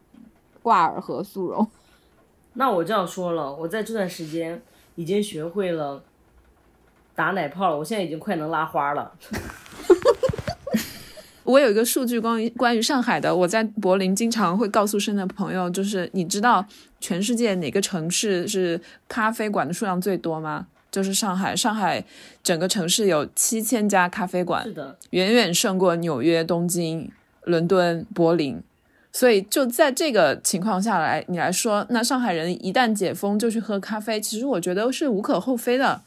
[0.63, 1.69] 挂耳和速溶。
[2.55, 4.63] 那我这样说了，我在这段时间
[4.95, 6.03] 已经学会了
[7.15, 9.13] 打奶泡了，我现在已经快能拉花了。
[11.45, 16.65] 我有一个数据关于关于上海的，我在柏林经常会告诉身边的朋友，就是你知道
[16.99, 20.67] 全世界哪个城市是咖啡馆的数量最多吗？
[20.97, 22.03] 就是上海，上海
[22.43, 27.13] 整个城市有七千家咖啡馆，是的，远远胜过纽约、东京、
[27.45, 28.63] 伦敦、柏林。
[29.13, 36.01] 所以就在这个情况下来，你来说，那上海人一旦解封就去喝咖啡，其实我觉得是无可厚非的。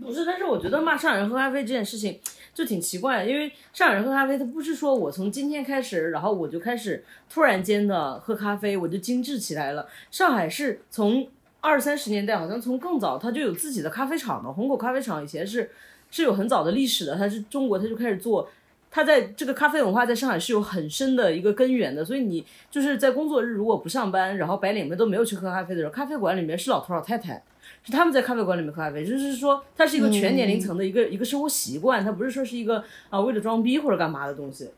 [0.00, 2.18] 不是，但是我觉得骂上海人喝咖啡这件事情
[2.52, 9.86] 就挺奇怪的，因为上海人喝咖啡，他不是说我从今天开始，然后我就开始突然间的喝咖啡，我就精致起来了。
[10.10, 11.28] 上海是从
[11.60, 15.70] 二三十年代，好像从更早，他就有自己的咖啡厂的，虹口咖啡厂以前是
[16.10, 18.48] 是有很早的历史的，它是中国，它就开始做。
[18.92, 27.40] 它在这个咖啡文化在上海是有很深的一个根源的，所以你就是在工作日如果不上班，然后白领们都没有去喝咖啡的时候，咖啡馆里面是老头老太太，
[27.84, 34.68] 是他们在咖啡馆里面喝咖啡，就是说它是一个全年龄层的一个一个生活习惯，它不是说是一个啊为了装逼或者干嘛的东西，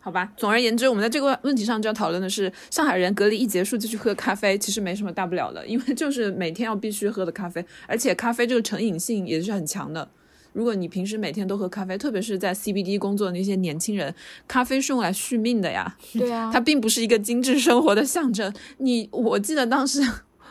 [0.00, 0.32] 好吧。
[0.36, 10.08] 总而言之，我们在这个问题上就要讨论的是，上海人隔离一结束就去喝咖啡，其实没什么大不了的，因为就是每天要必须喝的咖啡，而且咖啡这个成瘾性也是很强的。
[10.54, 14.12] 如果你平时每天都喝咖啡，特别是在 CBD 工作的那些年轻人，
[14.48, 15.96] 咖啡是用来续命的呀。
[16.12, 18.52] 对啊，它并不是一个精致生活的象征。
[18.78, 20.00] 你我记得当时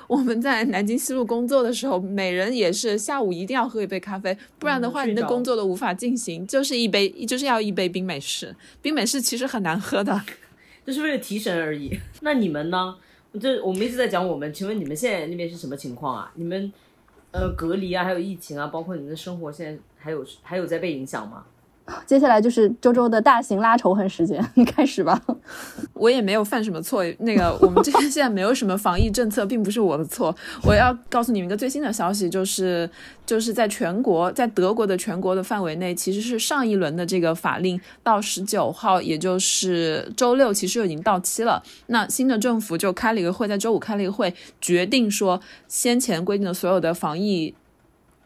[0.07, 6.47] 我们在南京西路工作的时候，每人也是下午一定要喝一杯咖啡，不然的话你的工作都无法进行。
[6.47, 8.55] 就是一杯，就是要一杯冰美式。
[8.81, 10.19] 冰美式其实很难喝的。
[10.85, 11.97] 就是为了提神而已。
[12.21, 12.95] 那你们呢？
[13.39, 16.31] 就我们一直在讲我们，请问你们现在那边是什么情况啊？
[16.35, 16.71] 你们
[17.31, 21.45] 呃隔离啊，还有疫情啊，包括你们的生活，现在还有还有在被影响吗？
[22.05, 25.21] 接下来就是周周的大型拉仇恨时间，你 开始吧。
[25.93, 27.03] 我也没有犯什么错。
[27.19, 30.35] 那个，我们这边现在没有什么防疫政策，并不是我的错。
[30.63, 32.89] 我要告诉你们一个最新的消息，就是
[33.25, 41.63] 就是在全国，在德国的全国的范围内，其实是上一轮的这个法令到十九号，也就是周六，其实已经到期了。
[41.87, 47.55] 那新的政府就开了一个会，在周五开了一个会，决定说先前规定的所有的防疫。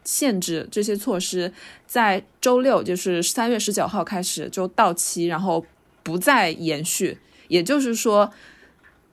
[0.04, 1.52] 限制这些措施
[1.86, 5.64] 在周六，就是三月十九号开始就到期，然后
[6.02, 7.18] 不再延续。
[7.48, 8.32] 也就是说，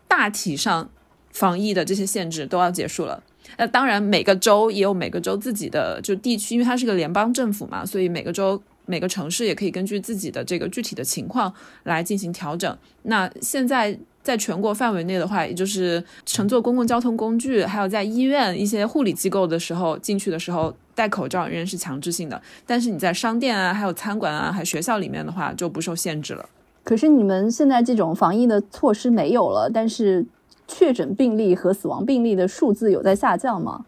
[0.08, 0.90] 大体上
[1.32, 3.22] 防疫的这些限制都要结束了。
[3.58, 12.78] 那当然，每个州也有每个州自己的就地区，因为它是个联邦政府嘛，所以每个州、每个城市也可以根据自己的这个具体的情况来进行调整。
[13.04, 14.00] 那现在
[14.30, 22.40] 在全国范围内的话，也就是乘坐公共交通工具，还有在医院一些护理机构的时候进去的时候戴口罩仍然是强制性的。
[22.64, 26.48] 但是你在商店啊、还有餐馆啊、还有学校里面的话就不受限制了。
[26.84, 30.24] 可是你们现在这种防疫的措施没有了，但是
[30.68, 33.86] 确诊病例和死亡病例的数字有在下降吗？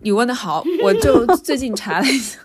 [0.00, 2.40] 你问的好，我就最近查了一下，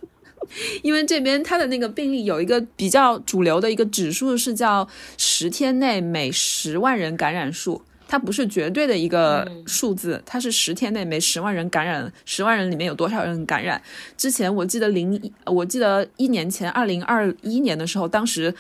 [0.81, 13.81] 因为这边它的那个病例有一个比较主流的一个指数是叫十天内每十万人感染数，它不是绝对的一个数字，它是十天内每十万人感染，十万人里面有多少人感染？
[14.17, 18.53] 之前我记得零，我记得一年前二零二一年的时候，当时。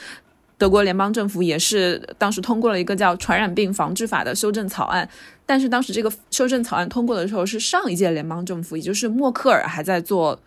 [0.59, 5.07] 德国联邦政府也是当时通过了一个叫《传染病防治法》的修正草案，
[5.45, 10.39] 但是当时这个修正草案通过的时候是上一届联邦政府，也就是默克尔还在做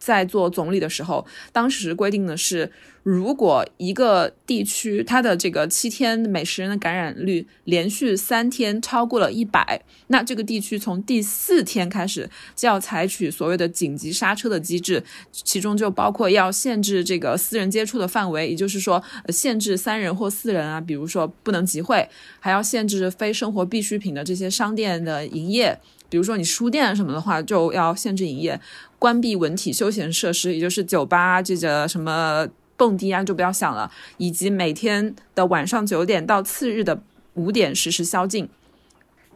[0.00, 22.08] 在做总理的时候，当时规定的是，如果一个地区它的这个七天每十人的感染率连续三天超过了一百，那这个地区从第四天开始就要采取所谓的紧急刹车的机制，其中就包括要限制这个私人接触的范围，也就是说，限制三人或四人啊，比如说不能集会，
[22.40, 25.78] 还要限制非生活必需品的这些商店的营业。
[26.10, 28.60] 比如说你书店什么的话，就要限制营业，
[28.98, 32.46] 关闭文体休闲设施，也就是酒吧这个什么
[32.76, 37.00] 蹦迪啊，就不要想了，以及每天的晚上九点到次日的
[37.34, 38.48] 五点实时宵禁。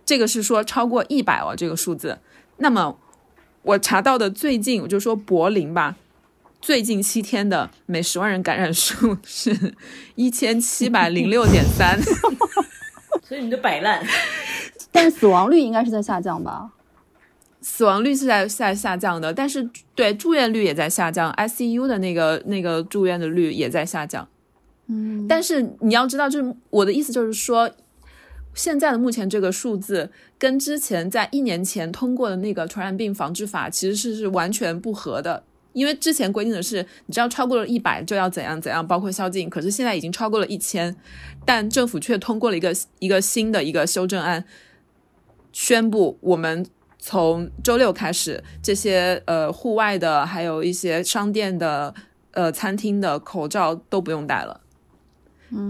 [0.04, 2.18] 这个是说超过一百哦，这个数字。
[2.58, 2.98] 那么
[3.62, 5.96] 我查到的最近，我就说柏林吧，
[6.60, 9.74] 最近七天的每十万人感染数是
[10.16, 11.98] 一千七百零六点三。
[13.26, 14.06] 所以你就摆烂。
[14.94, 16.70] 但死亡率应该是在下降吧？
[17.60, 24.28] 死亡率是在在下降的，但是对住院率也在下降，ICU 的那个那个住院的率也在下降。
[24.86, 27.68] 嗯，但是你要知道，就是我的意思就是说，
[28.54, 35.42] 现在的目前这个数字跟之前在一年前通过的那个传染病防治法其实是是完全不合的。
[35.72, 39.50] 因为之前规定的是，你知道超过了一百就要怎样怎样，包括宵禁。
[39.50, 40.94] 可是现在已经超过了一千，
[41.44, 44.44] 但政府却通过了一个一个新的一个修正案，
[45.54, 46.66] 宣布我们
[46.98, 51.94] 从周六开始，这些呃户外的，还有一些商店的、
[52.32, 54.60] 呃餐厅的口罩都不用戴了。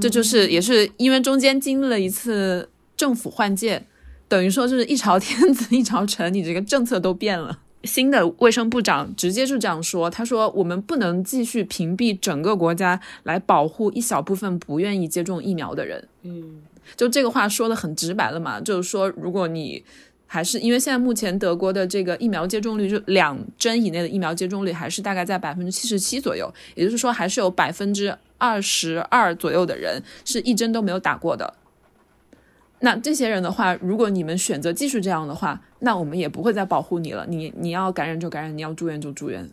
[0.00, 3.84] 这就是也是因为中间经历了一次政府换届，
[4.26, 7.60] 等于说就是一朝天子一朝臣，你这个政策都变了。
[7.82, 16.08] 新的卫生部长直接就这样说，他说我们不能继续屏蔽整个国家来保护一小部分不愿意接种疫苗的人。
[16.22, 16.62] 嗯，
[16.96, 19.84] 就这个话说的很直白了嘛，就是说如果你
[20.26, 31.54] 还是因为现在目前德国的这个疫苗接种率，就两针以内的疫苗接种率还是大概在百分之七十七左右，也就是说还是有百分之二十二左右的人是一针都没有打过的。
[32.80, 37.24] 那这些人的话，如果你们选择继续这样的话，那我们也不会再保护你了。
[37.28, 39.48] 你你要感染就感染，你要住院就住院。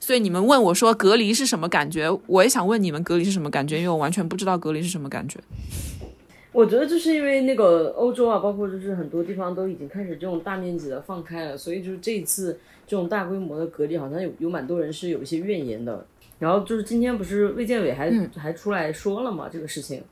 [0.00, 5.38] 所以你们问我说隔离是什么感觉，我也想问你们隔离是什么感觉，因为我完全不知道隔离是什么感觉。
[6.54, 16.06] 我觉得就是因为那个欧洲啊，包括就是很多地方都已经开始这种大面积的放开了，所以就是这一次这种大规模的隔离，好像有有蛮多人是有一些怨言的。
[16.38, 20.02] 然后就是今天不是卫健委还、还出来说了嘛这个事情，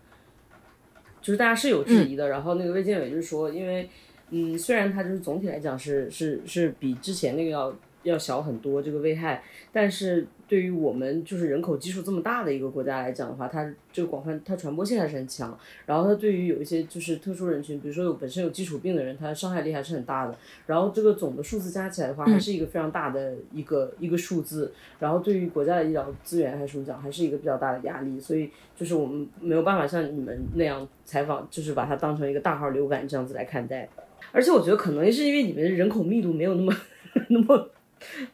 [1.20, 2.28] 就是大家是有质疑的。
[2.28, 3.88] 然后那个卫健委就是说，因为
[4.30, 7.72] 嗯，虽然它就是总体来讲是是是比之前那个要
[8.02, 15.58] 要小很多这个危害，但是对于我们就是人口基数这么大的一个国家来讲的话，它这个广泛它传播性还是很强。
[15.86, 20.36] 然后它对于有一些就是特殊人群，比如说有本身有基础病的人，它伤害力还是很大的。
[20.66, 24.70] 然后这个总的数字加起来的话，还是一个非常大的一个一个数字。
[24.98, 28.20] 然后对于国家的医疗资源还是什么讲，还是一个比较大的压力。
[28.20, 33.88] 所以就是我们没有办法像你们那样采访，就是把它当成一个大号流感这样子来看待。
[34.32, 36.76] 而且我觉得可能也是因为你们人口密度没有那么
[37.30, 37.70] 那么。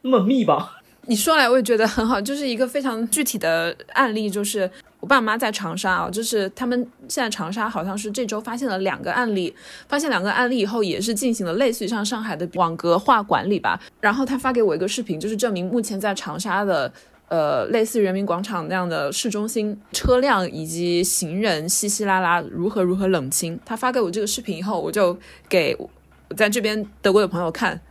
[0.01, 0.81] 那么密吧？
[1.09, 9.51] 你说来我也觉得很好， 就是一个非常具体的案例，就是我爸妈在长沙啊，就是他们现在长沙好像是这周发现了两个案例，
[9.87, 13.81] 发现两个案例以后也是进行了类似于像上海的网格化管理吧。
[13.99, 16.93] 然后他发给我一个视频，就是证明目前在长沙的
[17.27, 23.59] 呃类似人民广场那样的市中心，车辆以及行人稀稀拉拉，如何如何冷清。
[23.65, 25.17] 他发给我这个视频以后，我就
[25.49, 25.89] 给我
[26.37, 27.81] 在这边德国的朋友看。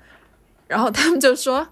[0.68, 1.66] 然后他们就说：“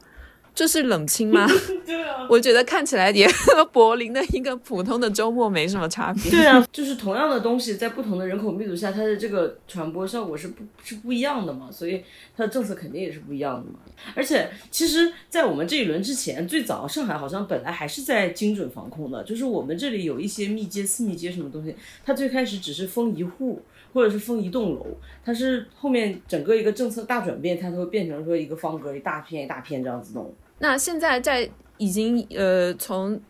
[0.57, 1.47] 这是冷清吗？”
[1.87, 6.31] 对啊，我觉得看起来也和柏林的一个普通的周末没什么差别。
[6.31, 11.69] 对啊，就是同样的东西，在不同的人口密度下，它的这个传播效果是不是不一样的嘛？
[11.71, 12.03] 所以
[12.35, 13.79] 它的政策肯定也是不一样的嘛。
[14.15, 23.63] 而且，其实，在我们这一轮之前，最早上海好像本来还是在精准防控的，就是我们这里有一些密接、次密接什么东西，它最开始只是封一户。
[23.95, 24.87] 或者是封一栋楼，
[25.25, 30.31] 它是后面整个一个政策大转变，它都会变成说一个方格一大片一大片这样子弄。
[30.59, 33.21] 那现在在已经呃从，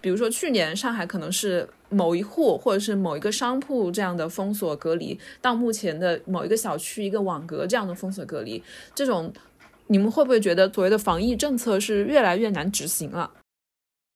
[0.00, 8.62] 比如说去年上海可能是某一户或者是某一个商铺这样的封锁隔离，到目前的某一个小区一个网格这样的封锁隔离，
[8.94, 9.32] 这种
[9.88, 13.30] 你们会不会觉得所谓的防疫政策是越来越难执行了？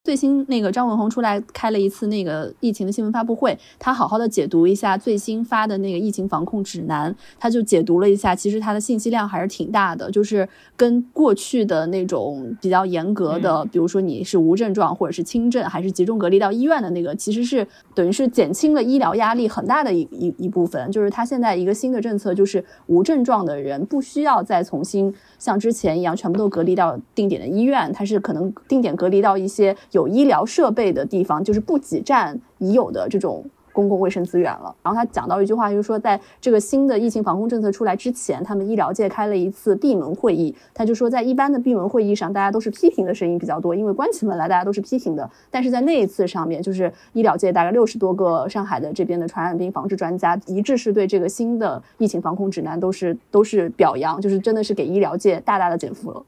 [0.05, 10.46] 最新那个张文宏出来开了一次那个疫情的新闻发布会，他好好的解读一下最新发的那个疫情防控指南，他就解读了一下，其实他的信息量还是挺大的，就是
[10.76, 20.92] 跟过去的那种比较严格的，比如说你是无症状或者是轻症，还是集中隔离到医院的那个，其实是等于是减轻了医疗压力很大的一一一部分。
[20.92, 29.74] 就是他现在一个新的政策，就是无症状的人不需要再重新像之前一样全部都隔离到定点的医院，他是可能定点隔离到一些。
[29.95, 34.74] 有医疗设备的地方，就是不挤占已有的这种公共卫生资源了。
[34.82, 40.53] 然后他讲到一句话，就是说，在这个新的疫情防控政策出来之前，他们医疗界开了一次闭门会议。
[40.72, 45.30] 他就说，在一般的闭门会议上，大家都是批评的声音比较多，因为关起门来大家都是批评的。
[45.49, 56.22] 但是在那一次上面，就是医疗界大概六十多个上海的这边的传染病防治专家一致是对这个新的疫情防控指南都是都是表扬，就是真的是给医疗界大大的减负了。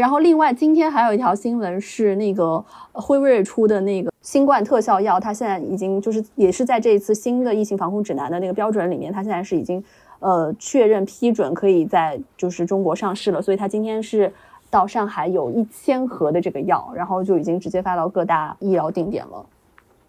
[0.00, 9.84] 然后，另外今天还有一条新闻是那个辉瑞出的那个新冠特效药，它现在已经就是也是在这一次新的疫情防控指南的那个标准里面，它现在是已经
[10.20, 13.42] 呃确认批准可以在就是中国上市了。
[13.42, 14.32] 所以它今天是
[14.70, 19.44] 到上海有一千盒的这个药，然后就已经直接发到各大医疗定点了，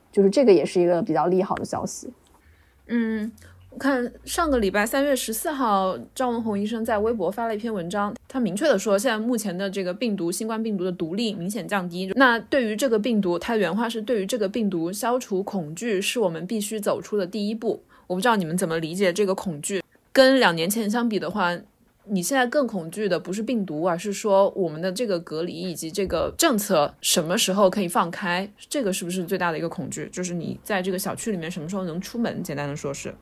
[0.09, 2.13] 就是这个也是一个比较利好的消息。
[2.87, 3.29] 嗯。
[3.71, 12.11] 我看上个礼拜三月十四号，张文宏医生在微博发了一篇文章，他明确的说，现在目前的这个病毒，新冠病毒的毒力明显降低。
[12.15, 17.81] 那对于这个病毒，他原话是：对于这个病毒，消除恐惧是我们必须走出的第一步。
[18.07, 19.81] 我不知道你们怎么理解这个恐惧。
[20.11, 21.57] 跟两年前相比的话，
[22.07, 28.51] 你现在更恐惧的不是病毒，而是说我们的这个隔离以及这个政策什么时候可以放开？
[28.67, 30.09] 这个是不是最大的一个恐惧？
[30.11, 32.43] 就是你在这个小区里面什么时候能出门？
[32.43, 33.15] 简单的说是。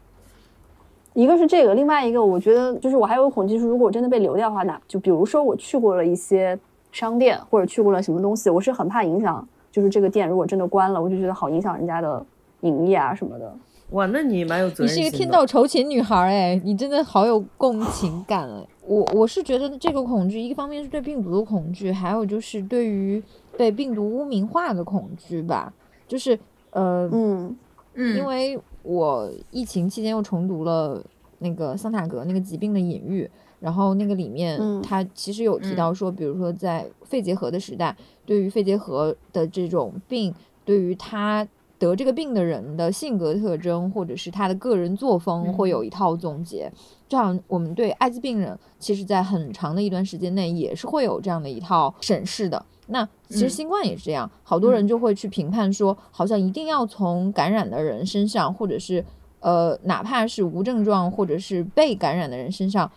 [1.21, 6.57] 一个是这个，另外一个我觉得就是我还有个恐惧，是如果我真的被流掉的话，那就比如说我去过了一些
[6.93, 12.25] 商店或者去过了什么东西，我是很怕影响，就是这个店如果真的关了，我就觉得好影响人家的
[12.61, 13.53] 营业啊什么的。
[13.89, 14.93] 哇，那你蛮有责任。
[14.93, 18.65] 你是一个天道酬勤女孩哎，你真的好有共情感哎。
[18.87, 23.21] 我我是觉得这个恐惧，一个方面是对病毒的恐惧，还有就是对于
[23.57, 25.73] 被病毒污名化的恐惧吧。
[26.07, 26.39] 就是
[26.71, 27.57] 呃嗯
[27.95, 28.57] 嗯，因为。
[28.83, 31.03] 我疫情期间又重读了
[31.39, 40.33] 那个桑塔格那个疾病的隐喻，然后那个里面他其实有提到说，比如说在肺结核的时代，对于肺结核的这种病，
[40.65, 46.71] 对于他得这个病的人的性格特征或者是他的个人作风会有一套总结。
[47.09, 52.63] 这样我们对艾滋病人，其实在很长的一段时间内也是会有这样的一套审视的。
[52.87, 59.03] 那其实新冠也是这样，好多人就会去评判说，好像一定要从感染的人身上，或者是
[59.39, 62.91] 呃，哪怕是无症状或者是被感染的人身上，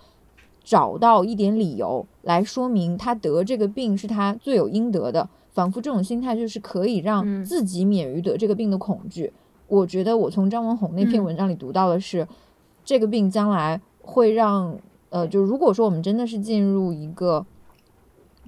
[0.62, 9.32] 找到一点理由来说明他得这个病是他罪有应得的，仿佛这种心态就是可以让自己免于得这个病的恐惧。
[9.68, 12.26] 我觉得我从张文宏那篇文章里读到的是，
[12.84, 14.76] 这个病将来会让
[15.10, 17.46] 呃，就如果说我们真的是进入一个。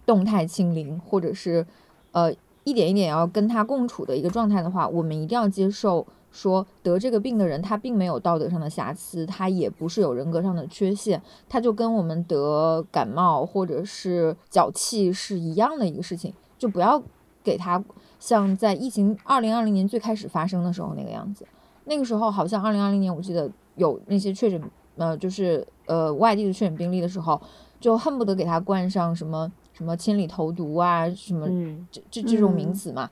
[0.07, 1.67] 动态清零，或者是
[2.13, 2.31] 呃
[2.65, 6.07] 一点一点要跟他共处的一个状态的话，我们一定要接受。
[6.31, 17.03] 说得这个病的人，他并没有道德上的瑕疵，他也不是有人格上的缺陷，他就跟我们得感冒或者是脚气是一样的一个事情，就不要
[17.43, 17.83] 给他
[18.21, 21.47] 像在疫情二零二零年最开始发生的时候那个样子。
[21.87, 24.61] 那个时候好像二零二零年，我记得有那些确诊，
[24.97, 27.41] 呃，就是呃外地的确诊病例的时候，
[27.81, 31.47] 就恨不得给他冠上什么什么千里投毒啊，什么
[31.91, 33.11] 这这这种名词嘛。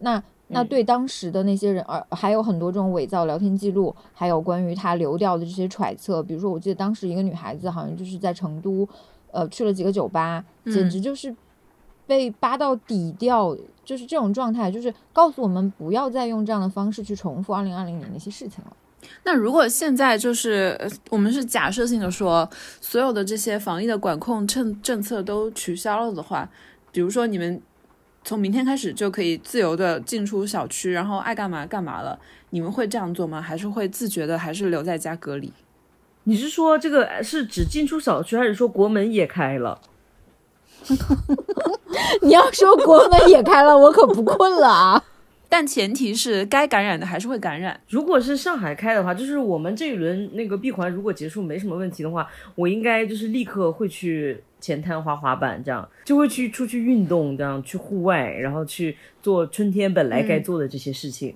[0.00, 6.22] 那那对当时的那些人，而还有很多这种伪造聊天记录，还有关于他流调的这些揣测。
[6.22, 8.88] 比如说，我记得当时一个女孩子好像就是在成都，
[9.30, 11.34] 呃，去了几个酒吧，简直就是
[12.06, 13.54] 被扒到底调，
[13.84, 18.72] 就是这种状态，就是告诉我们不要再用这样的方式去重复二零二零年那些事情了。
[19.24, 20.78] 那如果现在就是
[21.10, 22.48] 我们是假设性的说，
[22.80, 26.48] 所有的这些防疫的管控政政策都取消了的话，
[26.92, 27.60] 比如说你们。
[28.24, 32.18] 从明天开始就可以自由的进出小区，然后爱干嘛干嘛了。
[32.50, 33.40] 你们会这样做吗？
[33.40, 35.50] 还是会自觉的，还是留在家隔离？
[36.24, 39.80] 你是说这个是指进出小区，还是说国门也开了？
[42.20, 45.02] 你要说国门也开了，我可不困了啊！
[45.48, 47.80] 但前提是该感染的还是会感染。
[47.88, 61.34] 如果是上海开的话，就是我们这一轮那个闭环如果结束没什么问题的话，我应该就是立刻会去前滩滑滑板，这样就会去出去运动，这样去户外，然后去做春天本来该做的这些事情，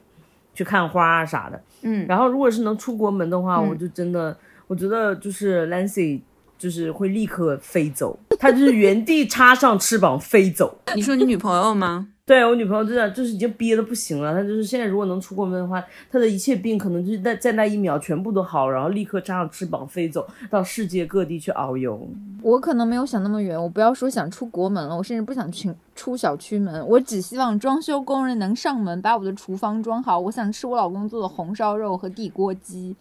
[0.55, 1.63] 去看花啊啥的。
[1.83, 4.37] 嗯，然后如果是能出国门的话，我就真的
[4.67, 6.21] 我觉得就是 Lancy
[6.59, 10.79] 就是会立刻飞走，他就是原地插上翅膀飞走。
[10.95, 12.09] 你说你女朋友吗？
[12.25, 22.09] 对我女朋友真的就是已经憋的不行了，她就是现在如果能出国门的话，她的一切病可能就是在在那一秒全部都好，然后立刻插上翅膀飞走到世界各地去遨游。
[22.41, 32.95] 我可能没有想那么远，我不要说想出国门了，我甚至不想去出小区门，我只希望装修工人能上门把我的厨房装好，我想吃我老公做的红烧肉和地锅鸡。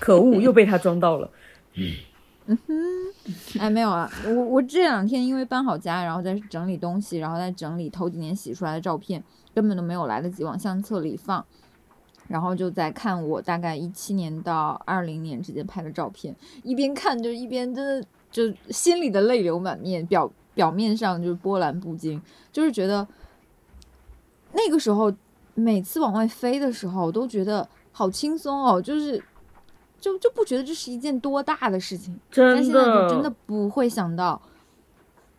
[0.00, 1.30] 可恶，又被他装到了。
[2.52, 2.58] 嗯
[3.54, 9.22] 哼，哎，没有啊，我我这两天因为搬好家，然后在整理东西，然后在整理头几年洗出来的照片，
[9.54, 11.44] 根本都没有来得及往相册里放，
[12.28, 22.20] 然后就在看我大概一七年到二零年之间拍的照片，一边看就一边真的就心里的泪流满面，表表面上就是波澜不惊，
[22.52, 23.06] 就是觉得
[24.52, 25.12] 那个时候
[25.54, 29.22] 每次往外飞的时候都觉得好轻松哦，就是。
[30.02, 34.42] 就就不觉得这是一件多大的事情，但现在就真的不会想到，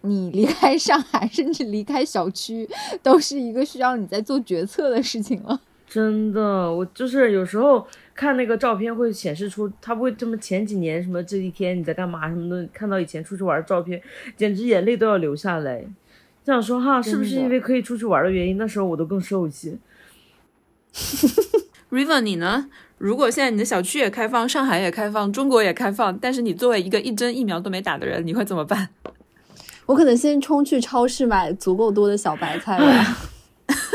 [0.01, 2.67] 你离开上海，甚至离开小区，
[3.01, 5.59] 都是一个需要你在做决策的事情了。
[5.85, 7.85] 真的，我就是有时候
[8.15, 14.01] 看那个照片，会显示出他不会这么前几年什么这一天你在干嘛什么的，看到以前出去玩的照片，
[14.37, 15.85] 简直眼泪都要流下来。
[16.45, 18.57] 这样说哈，是不是因为可以出去玩的原因？
[18.57, 19.77] 那时候我都更瘦一些。
[21.91, 22.69] River，你呢？
[23.03, 28.87] 如果现在你的小区也开放，上海也开放，中国也开放，但是你作为一个一针疫苗都没打的人，你会怎么办？
[29.85, 33.17] 我可能先冲去超市买足够多的小白菜吧。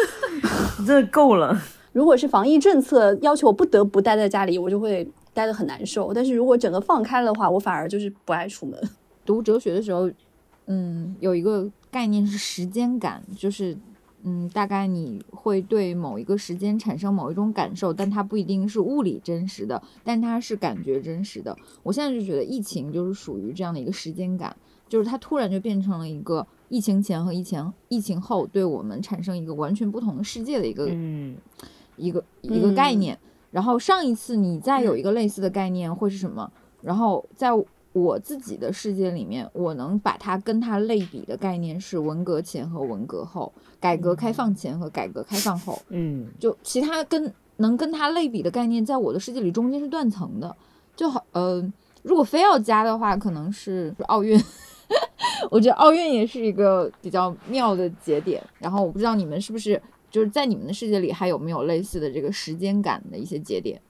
[0.86, 1.58] 这够了。
[1.94, 6.12] 如果是防疫政策要求我不得不待在家里，我就会待得很难受。
[6.12, 8.78] 但是如果整个放开的话，我反而就是不爱出门。
[9.24, 10.10] 读哲学的时候，
[10.66, 13.74] 嗯，有一个概念是时间感，就是。
[14.24, 21.56] 嗯，大概你会对某一个时间产生某一种感受，但它不一定是物理真实的，但它是感觉真实的。
[21.82, 24.54] 我现在就觉得疫情就是属于这样的一个时间感，
[24.88, 31.36] 就是它突然就变成了一个疫情前和疫情疫情后对我们产生一个完全不同的世界的一个嗯
[31.96, 33.18] 一个一个概念。
[33.50, 36.50] 然后上一次你再有一个类似的概念会是什么？
[36.82, 37.50] 然后在。
[38.02, 45.80] 我自己的世界里面，我能把它跟它类比的概念是文革前和文革后，改革开放前和改革开放后。
[45.88, 50.54] 嗯，就其他跟能跟它类比的概念，在我的世界里中间是断层的。
[50.94, 51.72] 就好，呃，
[52.02, 54.40] 如果非要加的话，可能是奥运。
[55.50, 58.42] 我觉得奥运也是一个比较妙的节点。
[58.58, 59.80] 然后我不知道你们是不是
[60.10, 63.80] 就是在你们的世界里还有没有类似的这个时间感的一些节点。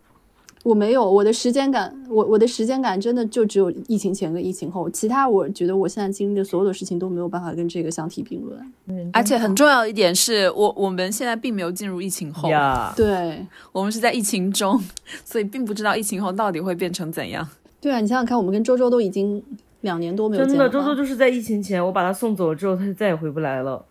[0.65, 8.61] 我没有我的时间感，我我的时间感真的就只有疫情前跟疫情后，其他我觉得我现在经历的所有的事情都没有办法跟这个相提并论。
[8.87, 12.49] 嗯，而且很重要一点是我我们现在并没有进入疫情后，
[12.97, 14.81] 对， 我们是在疫情中，
[15.25, 17.49] 所以并不知道疫情后到底会变成怎样。
[17.81, 19.43] 对啊，你想想看，我们跟周周都已经
[19.83, 20.59] 两年多没有见了。
[20.59, 23.85] 真的，周周就是在疫情前，我把他送走了之后，他就再也回不来了。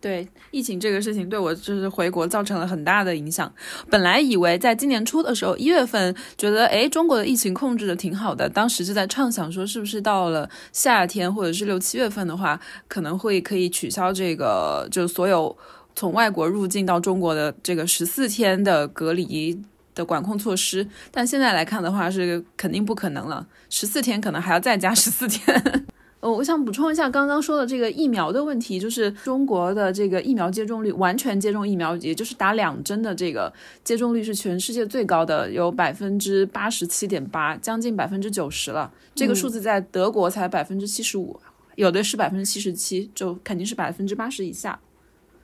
[0.00, 3.52] 对疫情这个事情，对我就是回国造成了很大的影响。
[3.90, 15.56] 本来以为在今年初的时候，一月份觉得哎，中国的疫情控制的挺好的，当时就在畅想说，是不是到了夏天或者是六七月份的话，可能会可以取消这个，就所有
[15.96, 19.60] 从外国入境到中国的这个十四天的隔离
[19.96, 20.86] 的管控措施。
[21.10, 25.86] 但现在来看的话，是肯定不可能了，十四天可能还要再加十四天。
[26.20, 33.52] 呃，我想补充一下刚刚说的这个疫苗的问题，就是中国的这个疫苗接种率，完全接种疫苗，也就是打两针的这个
[33.84, 38.92] 接种率是全世界最高的，有百分之八十七点八，将近百分之九十了。
[39.14, 41.38] 这个数字在德国才百分之七十五，
[41.76, 44.78] 有的是百分之七十七，就肯定是百分之八十以下。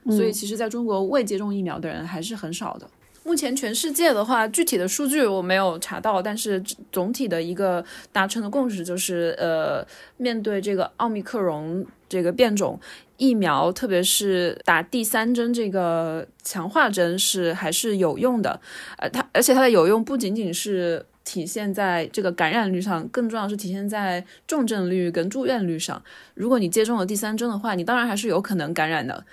[0.07, 2.91] 所以，其实在中国未接种疫苗的人还是很少的。
[3.25, 6.63] 目前全世界的话，具体的数据我没有查到，但是
[6.93, 9.85] 总体的一个达成的共识就是，呃，
[10.19, 12.79] 面对这个奥密克戎这个变种
[13.17, 18.61] 疫苗，特别是打第三针这个强化针是还是有用的，
[18.99, 26.03] 呃，它而且它的有用不仅仅是体现在这个感染率上，更重要是体现在重症率跟住院率上。
[26.35, 29.25] 如果你接种了第三针的话，你当然还是有可能感染的。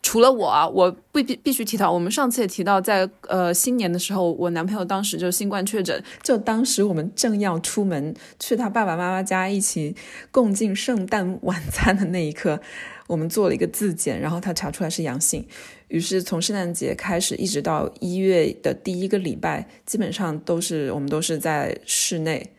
[0.00, 9.94] 除了我，我必必必须提到，我们上次也提到，在呃新年的时候，我男朋友当时就新冠确诊，就当时我们正要出门去他爸爸妈妈家一起
[10.30, 12.58] 共进圣诞晚餐的那一刻，
[13.06, 15.46] 我们做了一个自检，然后他查出来是阳性，
[15.88, 22.50] 于是从圣诞节开始一直到一月的第一个礼拜，基本上都是我们都是在室内。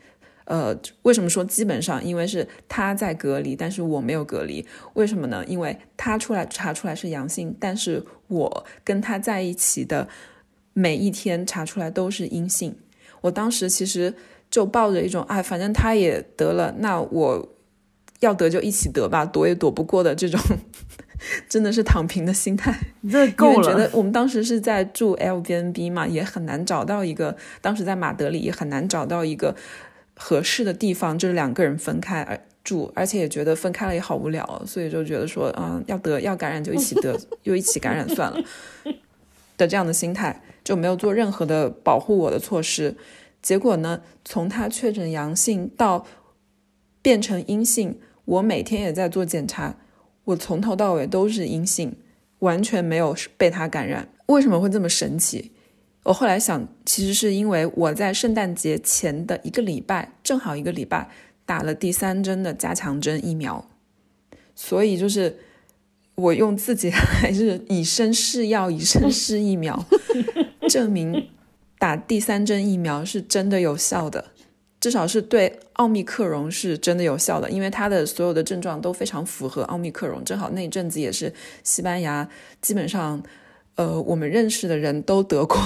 [0.50, 2.04] 呃，为什么说基本上？
[2.04, 4.66] 因为是他在隔离，但是我没有隔离。
[4.96, 5.46] 为什么呢？
[5.46, 10.08] 因为他出来查出来是阳性，但是我跟他在一起的
[10.74, 12.76] 每一天查出来都是阴性。
[13.22, 14.12] 我当时其实
[14.50, 17.48] 就抱着一种，哎，反正他也得了，那我
[18.22, 20.42] 要得就一起得吧，躲也躲不过的这种，
[21.48, 22.76] 真的是躺平的心态。
[23.08, 23.72] 这够了。
[23.72, 29.56] 觉得我们当时是在住 L B N B 嘛，也很难找到一个，当时在马德里也很难找到一个。
[30.22, 38.44] 合适的地方就是两个人分开而住，而且也觉得分开了也好无聊，所以就觉得说，嗯，要得要感染就一起得， 又一起感染算了
[39.56, 42.96] 的这样的心态，就没有做任何的保护我的措施。
[43.42, 46.06] 结果呢，从他确诊阳性到
[47.02, 49.78] 变成阴性，我每天也在做检查，
[50.26, 51.96] 我从头到尾都是阴性，
[52.40, 54.10] 完全没有被他感染。
[54.26, 55.54] 为什么会这么神奇？
[56.04, 61.08] 我后来想，其实是因为我在圣诞节前的一个礼拜，正好一个礼拜
[61.46, 63.70] 打了第三针的加强针疫苗，
[64.56, 65.38] 所以就是
[66.16, 69.86] 我用自己 还是以身试药、以身试疫苗，
[70.70, 71.28] 证明
[71.78, 74.32] 打第三针疫苗是真的有效的，
[74.80, 80.24] 至少是对奥密克戎是真的有效的，因为它的所有的症状都非常符合奥密克戎。
[80.24, 81.32] 正好那阵子也是
[81.64, 82.28] 西班牙，
[82.62, 83.22] 基本上。
[83.80, 85.58] 呃，我们认识的人都得过，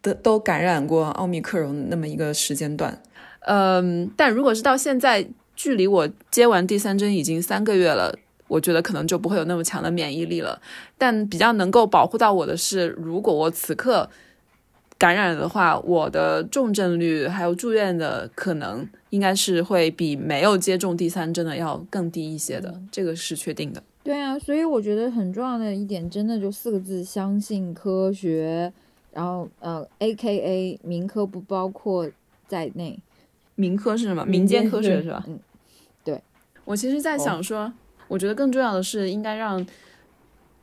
[0.00, 3.02] 得都感染过奥密克戎那么一个时间段。
[3.40, 5.26] 嗯，但如果是到现在，
[5.56, 8.16] 距离我接完第三针已经三个月了，
[8.46, 10.62] 我觉得可能就不会有那么强的免疫力了。
[10.96, 14.08] 但比较能够保护到我的是，如果我此刻
[14.96, 23.82] 感染的话，我的重症率还有住院的可能，应该是会比没有接种第三针的要更低一些的，这个是确定的。
[24.04, 28.72] 对啊，所以我觉得很重要的一点，真的就四个字：相信科学。
[29.12, 32.10] 然后，呃，A K A 民科不包括
[32.48, 32.98] 在内。
[33.54, 34.24] 民科是什么？
[34.24, 35.22] 民间科学是吧？
[35.28, 35.38] 嗯，
[36.02, 36.20] 对。
[36.64, 37.72] 我其实，在想说，
[38.08, 39.64] 我觉得更重要的是，应该让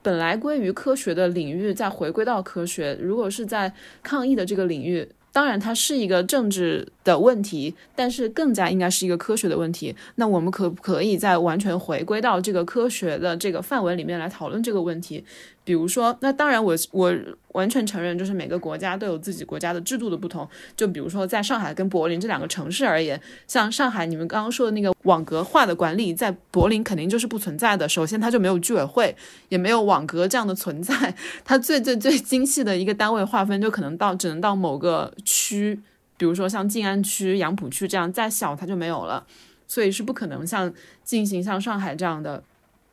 [0.02, 2.98] 本来归于科学的领域再回归到科学。
[3.00, 3.72] 如果是在
[4.04, 5.08] 抗疫的这个领域。
[5.40, 9.96] 当然，它是一个政治的问题，但是更加应该是一个科学的问题。
[10.16, 15.24] 那我们可不可以再完全回归到这个科学的这个范围里面来讨论这个问题？
[15.70, 17.16] 比如说，那当然，我我
[17.50, 20.50] 完全承认，就是每个国家都有自己国家的制度的不同。
[20.76, 27.88] 就比如说，在上海跟柏林这两个城市而言，像上海，你们刚刚说的那个网格化的管理，在柏林肯定就是不存在的。
[27.88, 29.16] 首先，它就没有居委会，
[29.50, 31.14] 也没有网格这样的存在。
[31.46, 35.80] 它最最最精细的一个单位划分，就可能到只能到某个区，
[36.18, 39.24] 比如说像静安区、杨浦区这样，再小它就没有了。
[39.68, 42.44] 所以是不可能像进行像上海这样的。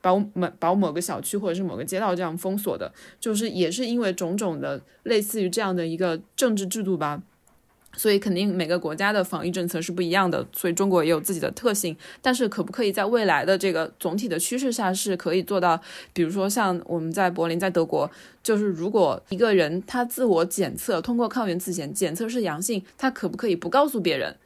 [0.07, 7.21] 把某把某个小区或者是某个街道这样封锁的，就是也是因为种种的类似于这样的一个政治制度吧，
[7.97, 11.97] 所以肯定每个国家的防疫政策是不一样的，所以中国也有自己的特性。
[12.23, 15.81] 但是可不可以在未来的这个总体的趋势下是可以做到？
[16.13, 18.09] 比如说像我们在柏林，在德国，
[18.45, 24.37] 就是如果一个人他自我检测通过抗原自检检测是阳性，他可不可以不告诉别人？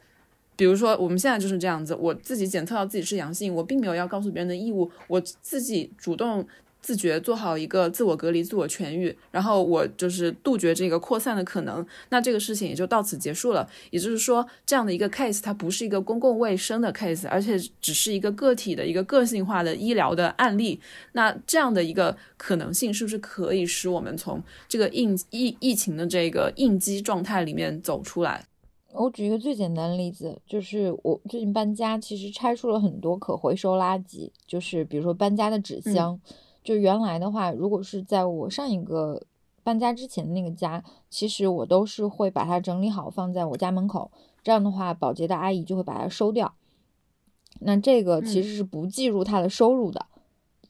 [0.60, 6.46] 比如说，我们现在就是这样子，我自己检测到自己是阳性，我并没有要告诉别人的义务，我自己主动
[6.82, 13.66] 自觉做好一个自我隔离、自我痊愈，然后我就是杜绝这个扩散的可能，那这个事情也就到此结束了。
[13.90, 20.78] 也就是说，这样的一个 case 它不是一个公共卫生的 case，而且只是一个个体的一个个性化的医疗的案例。
[21.12, 28.44] 那这样的一个可能性，是不是可以使我们从这个应疫疫情的这个应激状态里面走出来？
[28.92, 36.20] 我举一个最简单的例子，就是我最近搬家，其实拆出了很多可回收垃圾，就是比如说搬家的纸箱。
[36.62, 39.22] 就原来的话，如果是在我上一个
[39.62, 44.10] 搬家之前的那个家，其实我都是会把它整理好放在我家门口，
[44.42, 46.54] 这样的话保洁的阿姨就会把它收掉。
[47.60, 50.04] 那这个其实是不计入他的收入的，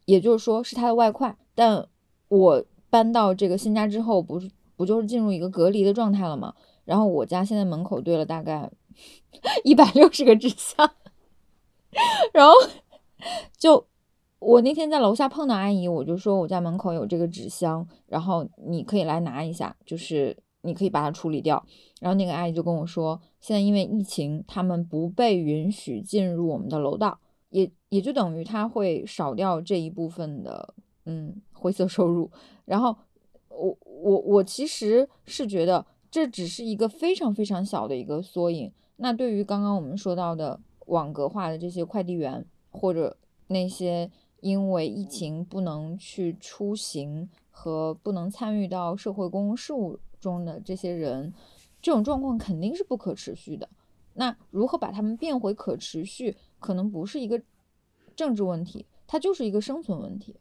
[0.04, 1.36] 也就是说是他的外快。
[1.56, 1.88] 但
[2.28, 6.54] 我搬到这个新家之后，不是不就是进入一个隔离的状态了吗？
[6.90, 8.68] 然后我家现在门口堆了大概
[9.62, 10.90] 一百六十个纸箱，
[12.32, 12.52] 然后
[13.56, 13.86] 就
[14.40, 21.64] 我那天在楼下碰到阿姨，我就说我家门口有这个纸箱，然后你可以来拿一下，就是你可以把它处理掉。
[22.00, 27.20] 然后那个阿姨就跟我说，现在因为疫情，他们不被允许进入我们的楼道，
[27.50, 30.74] 也也就等于他会少掉这一部分的
[31.04, 32.28] 嗯灰色收入。
[32.64, 32.96] 然后
[33.48, 35.86] 我我我其实是觉得。
[36.10, 38.72] 这只是一个非常非常小的一个缩影。
[38.96, 51.32] 那对于刚刚我们说到的网格化的这些快递员，或者那些因为疫情不能去出行和不能参与到社会公共事务中的这些人，
[51.80, 53.68] 这种状况肯定是不可持续的。
[54.14, 57.40] 那如何把他们变回可持续，可能不是一个
[58.16, 60.34] 政治问题，它就是一个生存问题。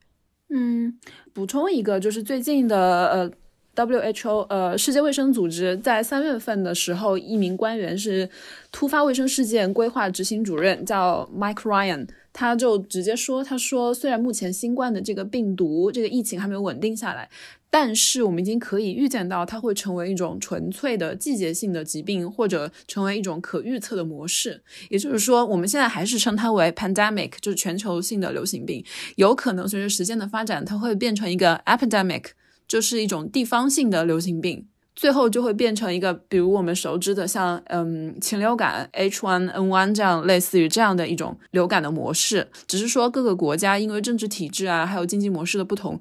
[0.49, 0.99] 嗯，
[1.32, 3.32] 补充一个，就是最近的呃。
[3.80, 8.30] WHO，呃，世界卫生组织在三月份的时候，一名官员是
[8.73, 17.30] 突发卫生事件规划执行主任，叫 Mike Ryan，他就直接说，他说，虽然目前新冠的这个病毒这个疫情还没有稳定下来，
[17.69, 24.61] 但是我们已经可以预见到它会成为一种纯粹的季节性的疾病，或者成为一种可预测的模式。
[24.89, 28.84] 也就是说，我们现在还是称它为 pandemic，就是全球性的流行病，
[29.15, 32.25] 有可能随着时间的发展，它会变成一个 epidemic。
[32.70, 42.47] 就是一种地方性的流行病，最后就会变成一个，比如我们熟知的，像嗯禽流感 H1N1 这样类似于这样的一种流感的模式。
[42.67, 45.99] 只是说各个国家因为政治体制啊，还有经济模式的不同，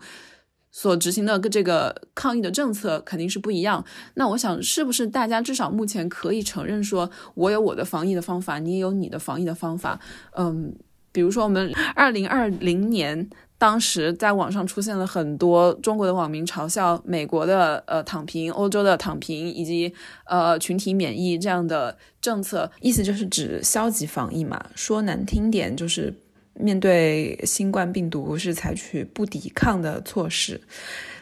[0.70, 3.82] 所执行的这个抗疫的政策肯定是不一样。
[4.14, 9.98] 那我想，是不是大家至少目前可以承认，说我有我的防疫的方法，你也有你的防疫的方法？
[10.36, 10.76] 嗯，
[11.12, 13.30] 比如说我们二零二零年。
[13.58, 19.92] 当时在网上出现了很多中国的网民嘲笑美国的呃躺平、欧洲的躺平以及
[20.26, 24.64] 呃群体免疫这样的政策，意思就是指消极防疫嘛。
[24.76, 26.14] 说难听点，就是
[26.54, 30.60] 面对新冠病毒是采取不抵抗的措施。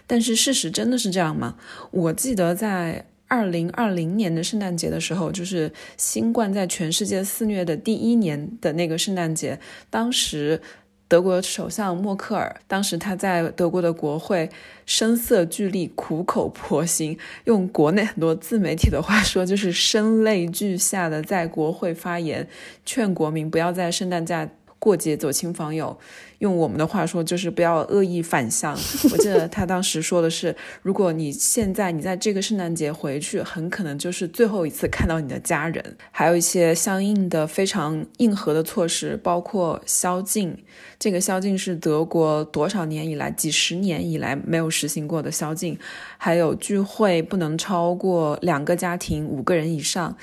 [0.07, 1.57] 但是事实真的是这样吗？
[1.91, 9.59] 我记得在二零二零年的圣诞节的时候，就是新冠在全世界肆虐的第一年的那个圣诞节，
[9.89, 10.61] 当时。
[11.09, 14.50] 德国首相默克尔当时他在德国的国会
[14.84, 22.48] 声色俱厉、苦口婆心，用国内很多自媒体的话说，就是声泪俱下的在国会发言，
[22.84, 24.48] 劝国民不要在圣诞假。
[24.87, 25.99] 过节走亲访友，
[26.39, 28.72] 用我们的话说就是不要恶意反向。
[29.11, 35.97] 我记得他当时说的是，如果你现在你在这个圣诞节回去，很可能就是最后一次看到你的家人。
[36.12, 40.57] 还有一些相应的非常硬核的措施，包括宵禁。
[41.01, 45.76] 这个宵禁是德国多少年以来、几十年以来没有实行过的宵禁。
[46.16, 50.16] 还有聚会不能超过两个家庭五个人以上。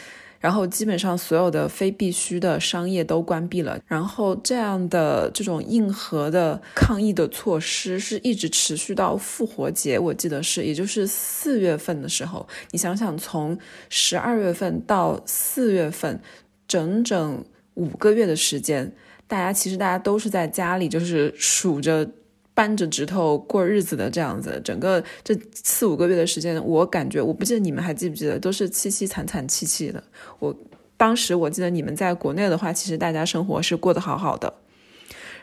[0.44, 3.80] 然后基本上所有的非必须的商业都关闭了。
[3.88, 12.46] 然后这样的这种硬核的抗疫的措施是一直持续到复活节，我记得是，也就是四月份的时候。
[12.72, 16.20] 你想想，从十二月份到四月份，
[16.68, 17.42] 整整
[17.76, 18.94] 五个月的时间，
[19.26, 22.06] 大家其实大家都是在家里，就是数着。
[22.54, 30.04] 扳着指头过日子的这样子，整个这四五个月的时间，我感觉我不记得你们还记不记得，都是凄凄惨惨戚戚的。
[30.40, 30.56] 我
[30.98, 34.54] 当时我记得你们在国内的话，其实大家生活是过得好好的。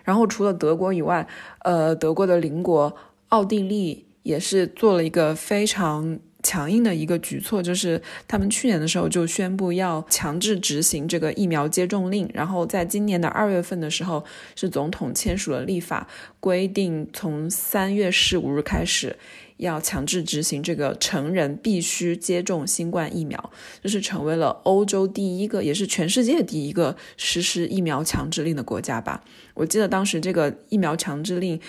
[0.05, 1.27] 然后除了德国以外，
[1.65, 2.95] 呃，德国的邻国
[3.29, 6.19] 奥地利也是做了一个非常。
[6.43, 14.25] 强硬的一个举措就是，他们去年的时候就宣布要强制执行这个疫苗接种令，然后在今年的二月份的时候，
[14.55, 16.09] 是总统签署了立法，
[16.41, 19.17] 规定从三月十五日开始
[19.59, 23.51] 要强制执行这个成人必须接种新冠疫苗，
[23.83, 29.23] 这是成为了欧洲第一个，也是全世界第一个实施疫苗强制令的国家吧。
[29.55, 31.61] 我记得当时这个疫苗强制令。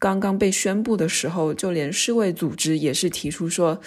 [0.00, 3.78] 刚刚被宣布的时候，就连世卫组织也是提出说，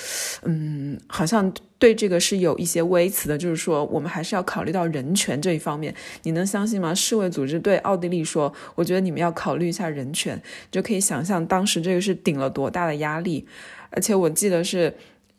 [0.44, 5.94] 嗯，好像对这个是有一些微词的，就是说我们还是要考虑到人权这一方面。
[6.22, 6.94] 你能相信吗？
[6.94, 10.40] 世卫组织对奥地利说，我觉得你们要考虑一下人权，
[10.72, 13.48] 就可以想象当时这个是顶了多大的压力。
[13.90, 14.96] 而且我记得是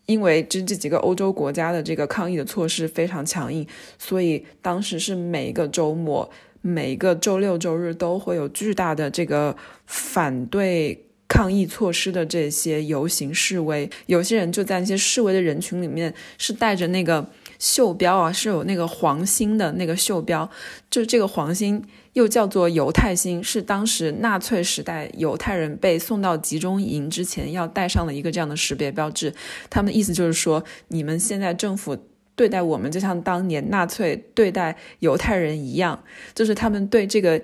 [0.06, 3.64] 因为这这几个欧洲国家的这个抗议的措施非常强硬，
[3.96, 6.28] 所以当时是每一个周末。
[6.66, 9.54] 每一个周六周日都会有巨大的这个
[9.84, 20.48] 反对抗议措施的这些游行示威，有些人就在那些示威的人群里面是带着那个袖标啊，是有那个黄星的那个袖标，
[20.88, 21.84] 就这个黄星
[22.14, 29.34] 又叫做犹太星，是当时纳粹时代犹太人被送到集中营之前要带上的一个这样的识别标志。
[29.68, 31.98] 他们的意思就是说，你们现在政府。
[32.36, 36.02] 对待我们就像当年纳粹对待犹太人一样，
[36.34, 37.40] 就是他们对这个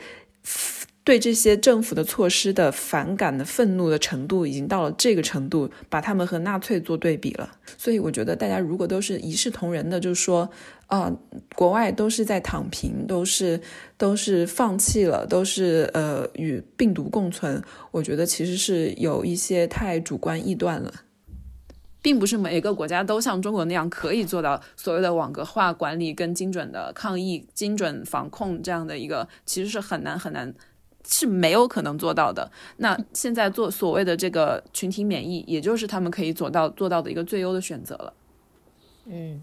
[1.03, 7.51] 对这些政府的措施的反感的愤怒的程度已经到了这个程度，把他们和纳粹做对比了。
[7.79, 10.49] 所以我觉得大家如果都是一视同仁的，就是说
[10.87, 11.11] 啊，
[11.55, 13.61] 国外都是在躺平，都是
[13.97, 20.93] 都是放弃了，都是呃与病毒共存，我觉得其实是有一些太主观臆断了。
[22.03, 30.55] 并不是每一个国家都像中国那样可以做到所谓的网格化管理跟精准的抗疫、精准防控这样的一个，其实是很难很难，
[31.07, 32.51] 是没有可能做到的。
[32.79, 38.15] 那现在做所谓的这个群体免疫，也就是他们可以做到做到的一个最优的选择了。
[39.05, 39.43] 嗯，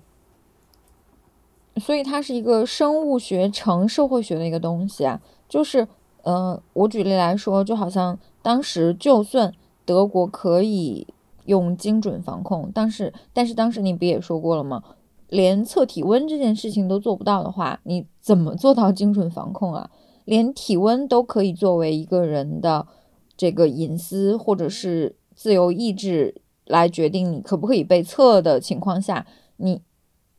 [1.77, 5.87] 所以它是一个生物学成社会学的一个东西啊，就是
[6.23, 9.53] 呃，我举例来说，就好像当时就算
[9.85, 11.05] 德国可以。
[11.47, 14.83] 用精准防控，但是但是当时你不也说过了吗？
[15.27, 19.89] 连测体温这件事情都做不到的话，你怎么做到精准防控啊？
[20.23, 22.87] 连体温都可以作为一个人的
[23.35, 29.25] 这个隐私或者是自由意志来决定你可不可以被测的情况下，
[29.57, 29.81] 你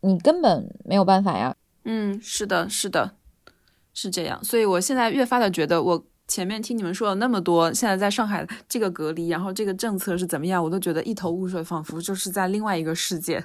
[0.00, 1.56] 你根本没有办法呀。
[1.84, 3.12] 嗯，是的，是的，
[3.92, 4.42] 是这样。
[4.44, 6.04] 所以我现在越发的觉得我。
[6.28, 13.42] 前面听你们说了那么多，现在在上海这个隔离，然后这个政策是怎么样，我都觉得一头雾水，仿佛就是在另外一个世界，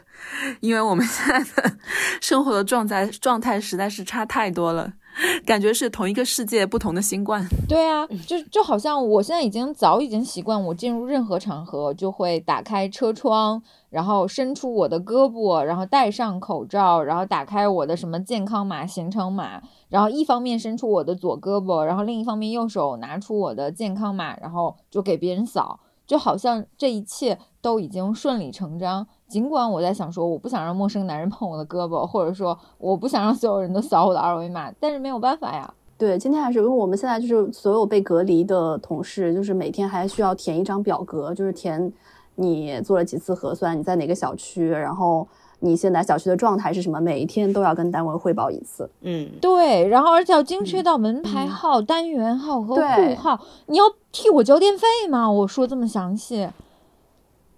[0.59, 1.77] 因为我们现在的
[2.21, 4.93] 生活的状态状态实在是差太多了。
[5.45, 7.47] 感觉是同一个世界，不同的新冠。
[7.69, 29.07] 对啊，就就好像我现在已经早已经习惯，我进入任何场合就会打开车窗，然后伸出我的胳膊，然后戴上口罩，然后打开我的什么健康码、行程码，然后一方面伸出我的左胳膊，然后另一方面右手拿出我的健康码，然后就给别人扫，就好像这一切都已经顺理成章。
[29.33, 35.73] 尽管我在想说，我不想让陌生男人碰我的胳膊，或者说我不想让所有人都扫我的二维码，但是没有办法呀。
[35.97, 41.91] 对，今天还是因为我们现在就是所有被隔离的同事，就是每天还需要填一张表格，就是填
[42.35, 45.27] 你做了几次核酸，你在哪个小区，然后
[45.59, 48.87] 你现在小区的状态是什么，每一天都要跟单位汇报一次。
[49.01, 53.39] 嗯，对，然后而且要精确到门牌号、单元号和户号。
[53.65, 55.31] 你要替我交电费吗？
[55.31, 56.47] 我说这么详细。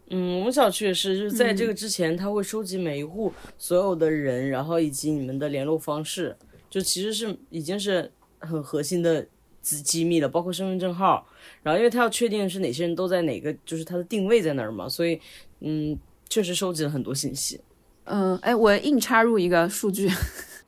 [0.09, 6.35] 嗯，我们小区也是，就是在这个之前，他会收集每一户所有的人，然后以及你们的联络方式，
[6.69, 9.25] 就其实是已经是很核心的
[9.61, 11.27] 机机密了，包括身份证号。
[11.63, 15.19] 然后，因为他要确定是哪些人都在哪个，就是他的定位在哪儿嘛，所以，
[15.61, 15.97] 嗯，
[16.29, 17.59] 确实收集了很多信息。
[18.03, 20.07] 嗯，哎，我硬插入一个数据。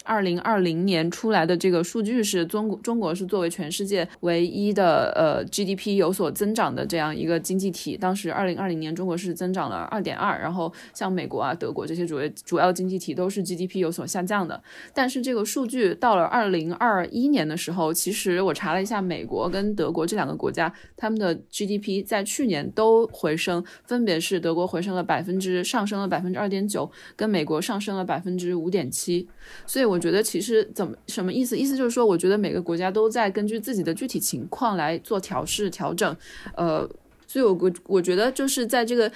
[0.08, 7.98] 二零二零年出来的这个数据是中国，中国是作为全世界唯一的呃 GDP 有所增长的这样一个经济体。
[7.98, 14.64] 当时二零二零年中国是增长了二点二，然后像美国啊、德国这些主要主要经济体都是 GDP 有所下降的。
[14.94, 29.28] 但是这个数据到了二零二一年的时候，其实我查了一下，美国跟德国这两个国家，他们的 GDP 在去年都回升，分别是德国回升了百分之上升了百分之二点九，跟美国上升了百分之五点七。
[29.66, 29.97] 所以我。
[29.98, 31.58] 我觉得其实怎么什么意思？
[31.58, 36.16] 意思就是说，我觉得每个国家都在根据自己的具体情况来做调试调整。
[36.56, 36.88] 呃，
[37.26, 39.12] 所以我我我觉得就是在这个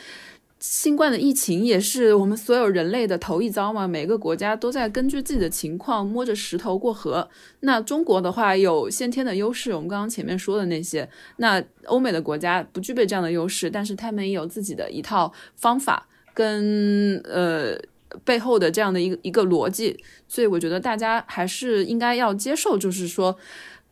[0.59, 3.87] 新冠的疫情也是我们所有人类的头一遭嘛。
[3.87, 7.29] 每个国家都在根据自己的情况摸着石头过河。
[7.59, 11.07] 那中国的话有先天的优势，我们刚刚前面说的那些。
[11.37, 17.79] 那欧美的国家不具备这样的优势，但是他们也有自己的一套方法跟呃。
[18.23, 19.97] 背后的这样的一个一个逻辑，
[20.27, 23.37] 所以我觉得大家还是应该要接受，就是说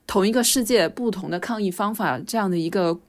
[0.07, 2.99] 同一个世界不同的抗疫方法这样的一个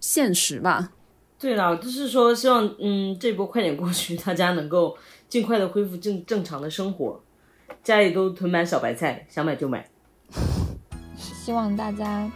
[0.00, 0.92] 现实吧。
[1.38, 4.96] 对了，就是说希望嗯这波快点过去，大家能够
[5.28, 7.20] 尽快的恢复正正常的生活，
[7.84, 9.88] 家里都囤满小白菜，想买就买。
[11.16, 12.30] 希望大家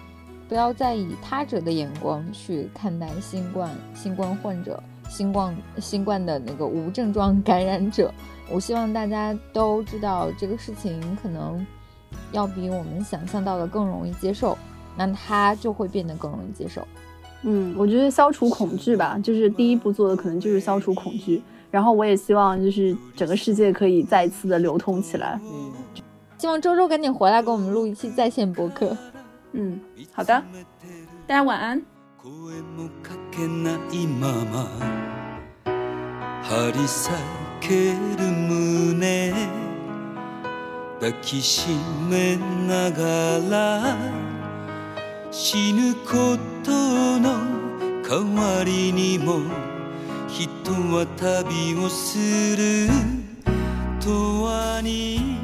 [0.49, 4.83] 不要再以他者的眼光去看待新冠新冠患者、
[5.13, 8.11] 新冠新冠的那个无症状感染者。
[8.51, 11.65] 我希望大家都知道这个事情可能
[12.33, 14.57] 要比我们想象到的更容易接受，
[14.97, 16.87] 那他就会变得更容易接受。
[17.43, 21.43] 嗯，我觉得消除恐惧吧，就是第一步做的可能就是消除恐惧。
[21.71, 25.39] 然后我也希望就是整个世界可以再一次的流通起来。
[25.43, 25.73] 嗯，
[26.39, 28.97] 希望周周赶紧回来给我们录一期在线播客。
[29.53, 29.79] 嗯，
[30.13, 30.43] 好的，
[31.27, 31.92] 大家晚安。
[32.23, 34.69] 声もかけないまま
[36.45, 37.11] 張り裂
[37.61, 39.33] ける胸
[41.01, 41.67] 抱きし
[42.09, 42.37] め
[42.69, 43.97] ながら
[45.33, 46.71] 死ぬこと
[47.19, 47.41] の
[48.09, 49.41] 代わりにも
[50.29, 52.19] 人は旅をす
[52.57, 52.87] る
[54.01, 55.42] 永遠に。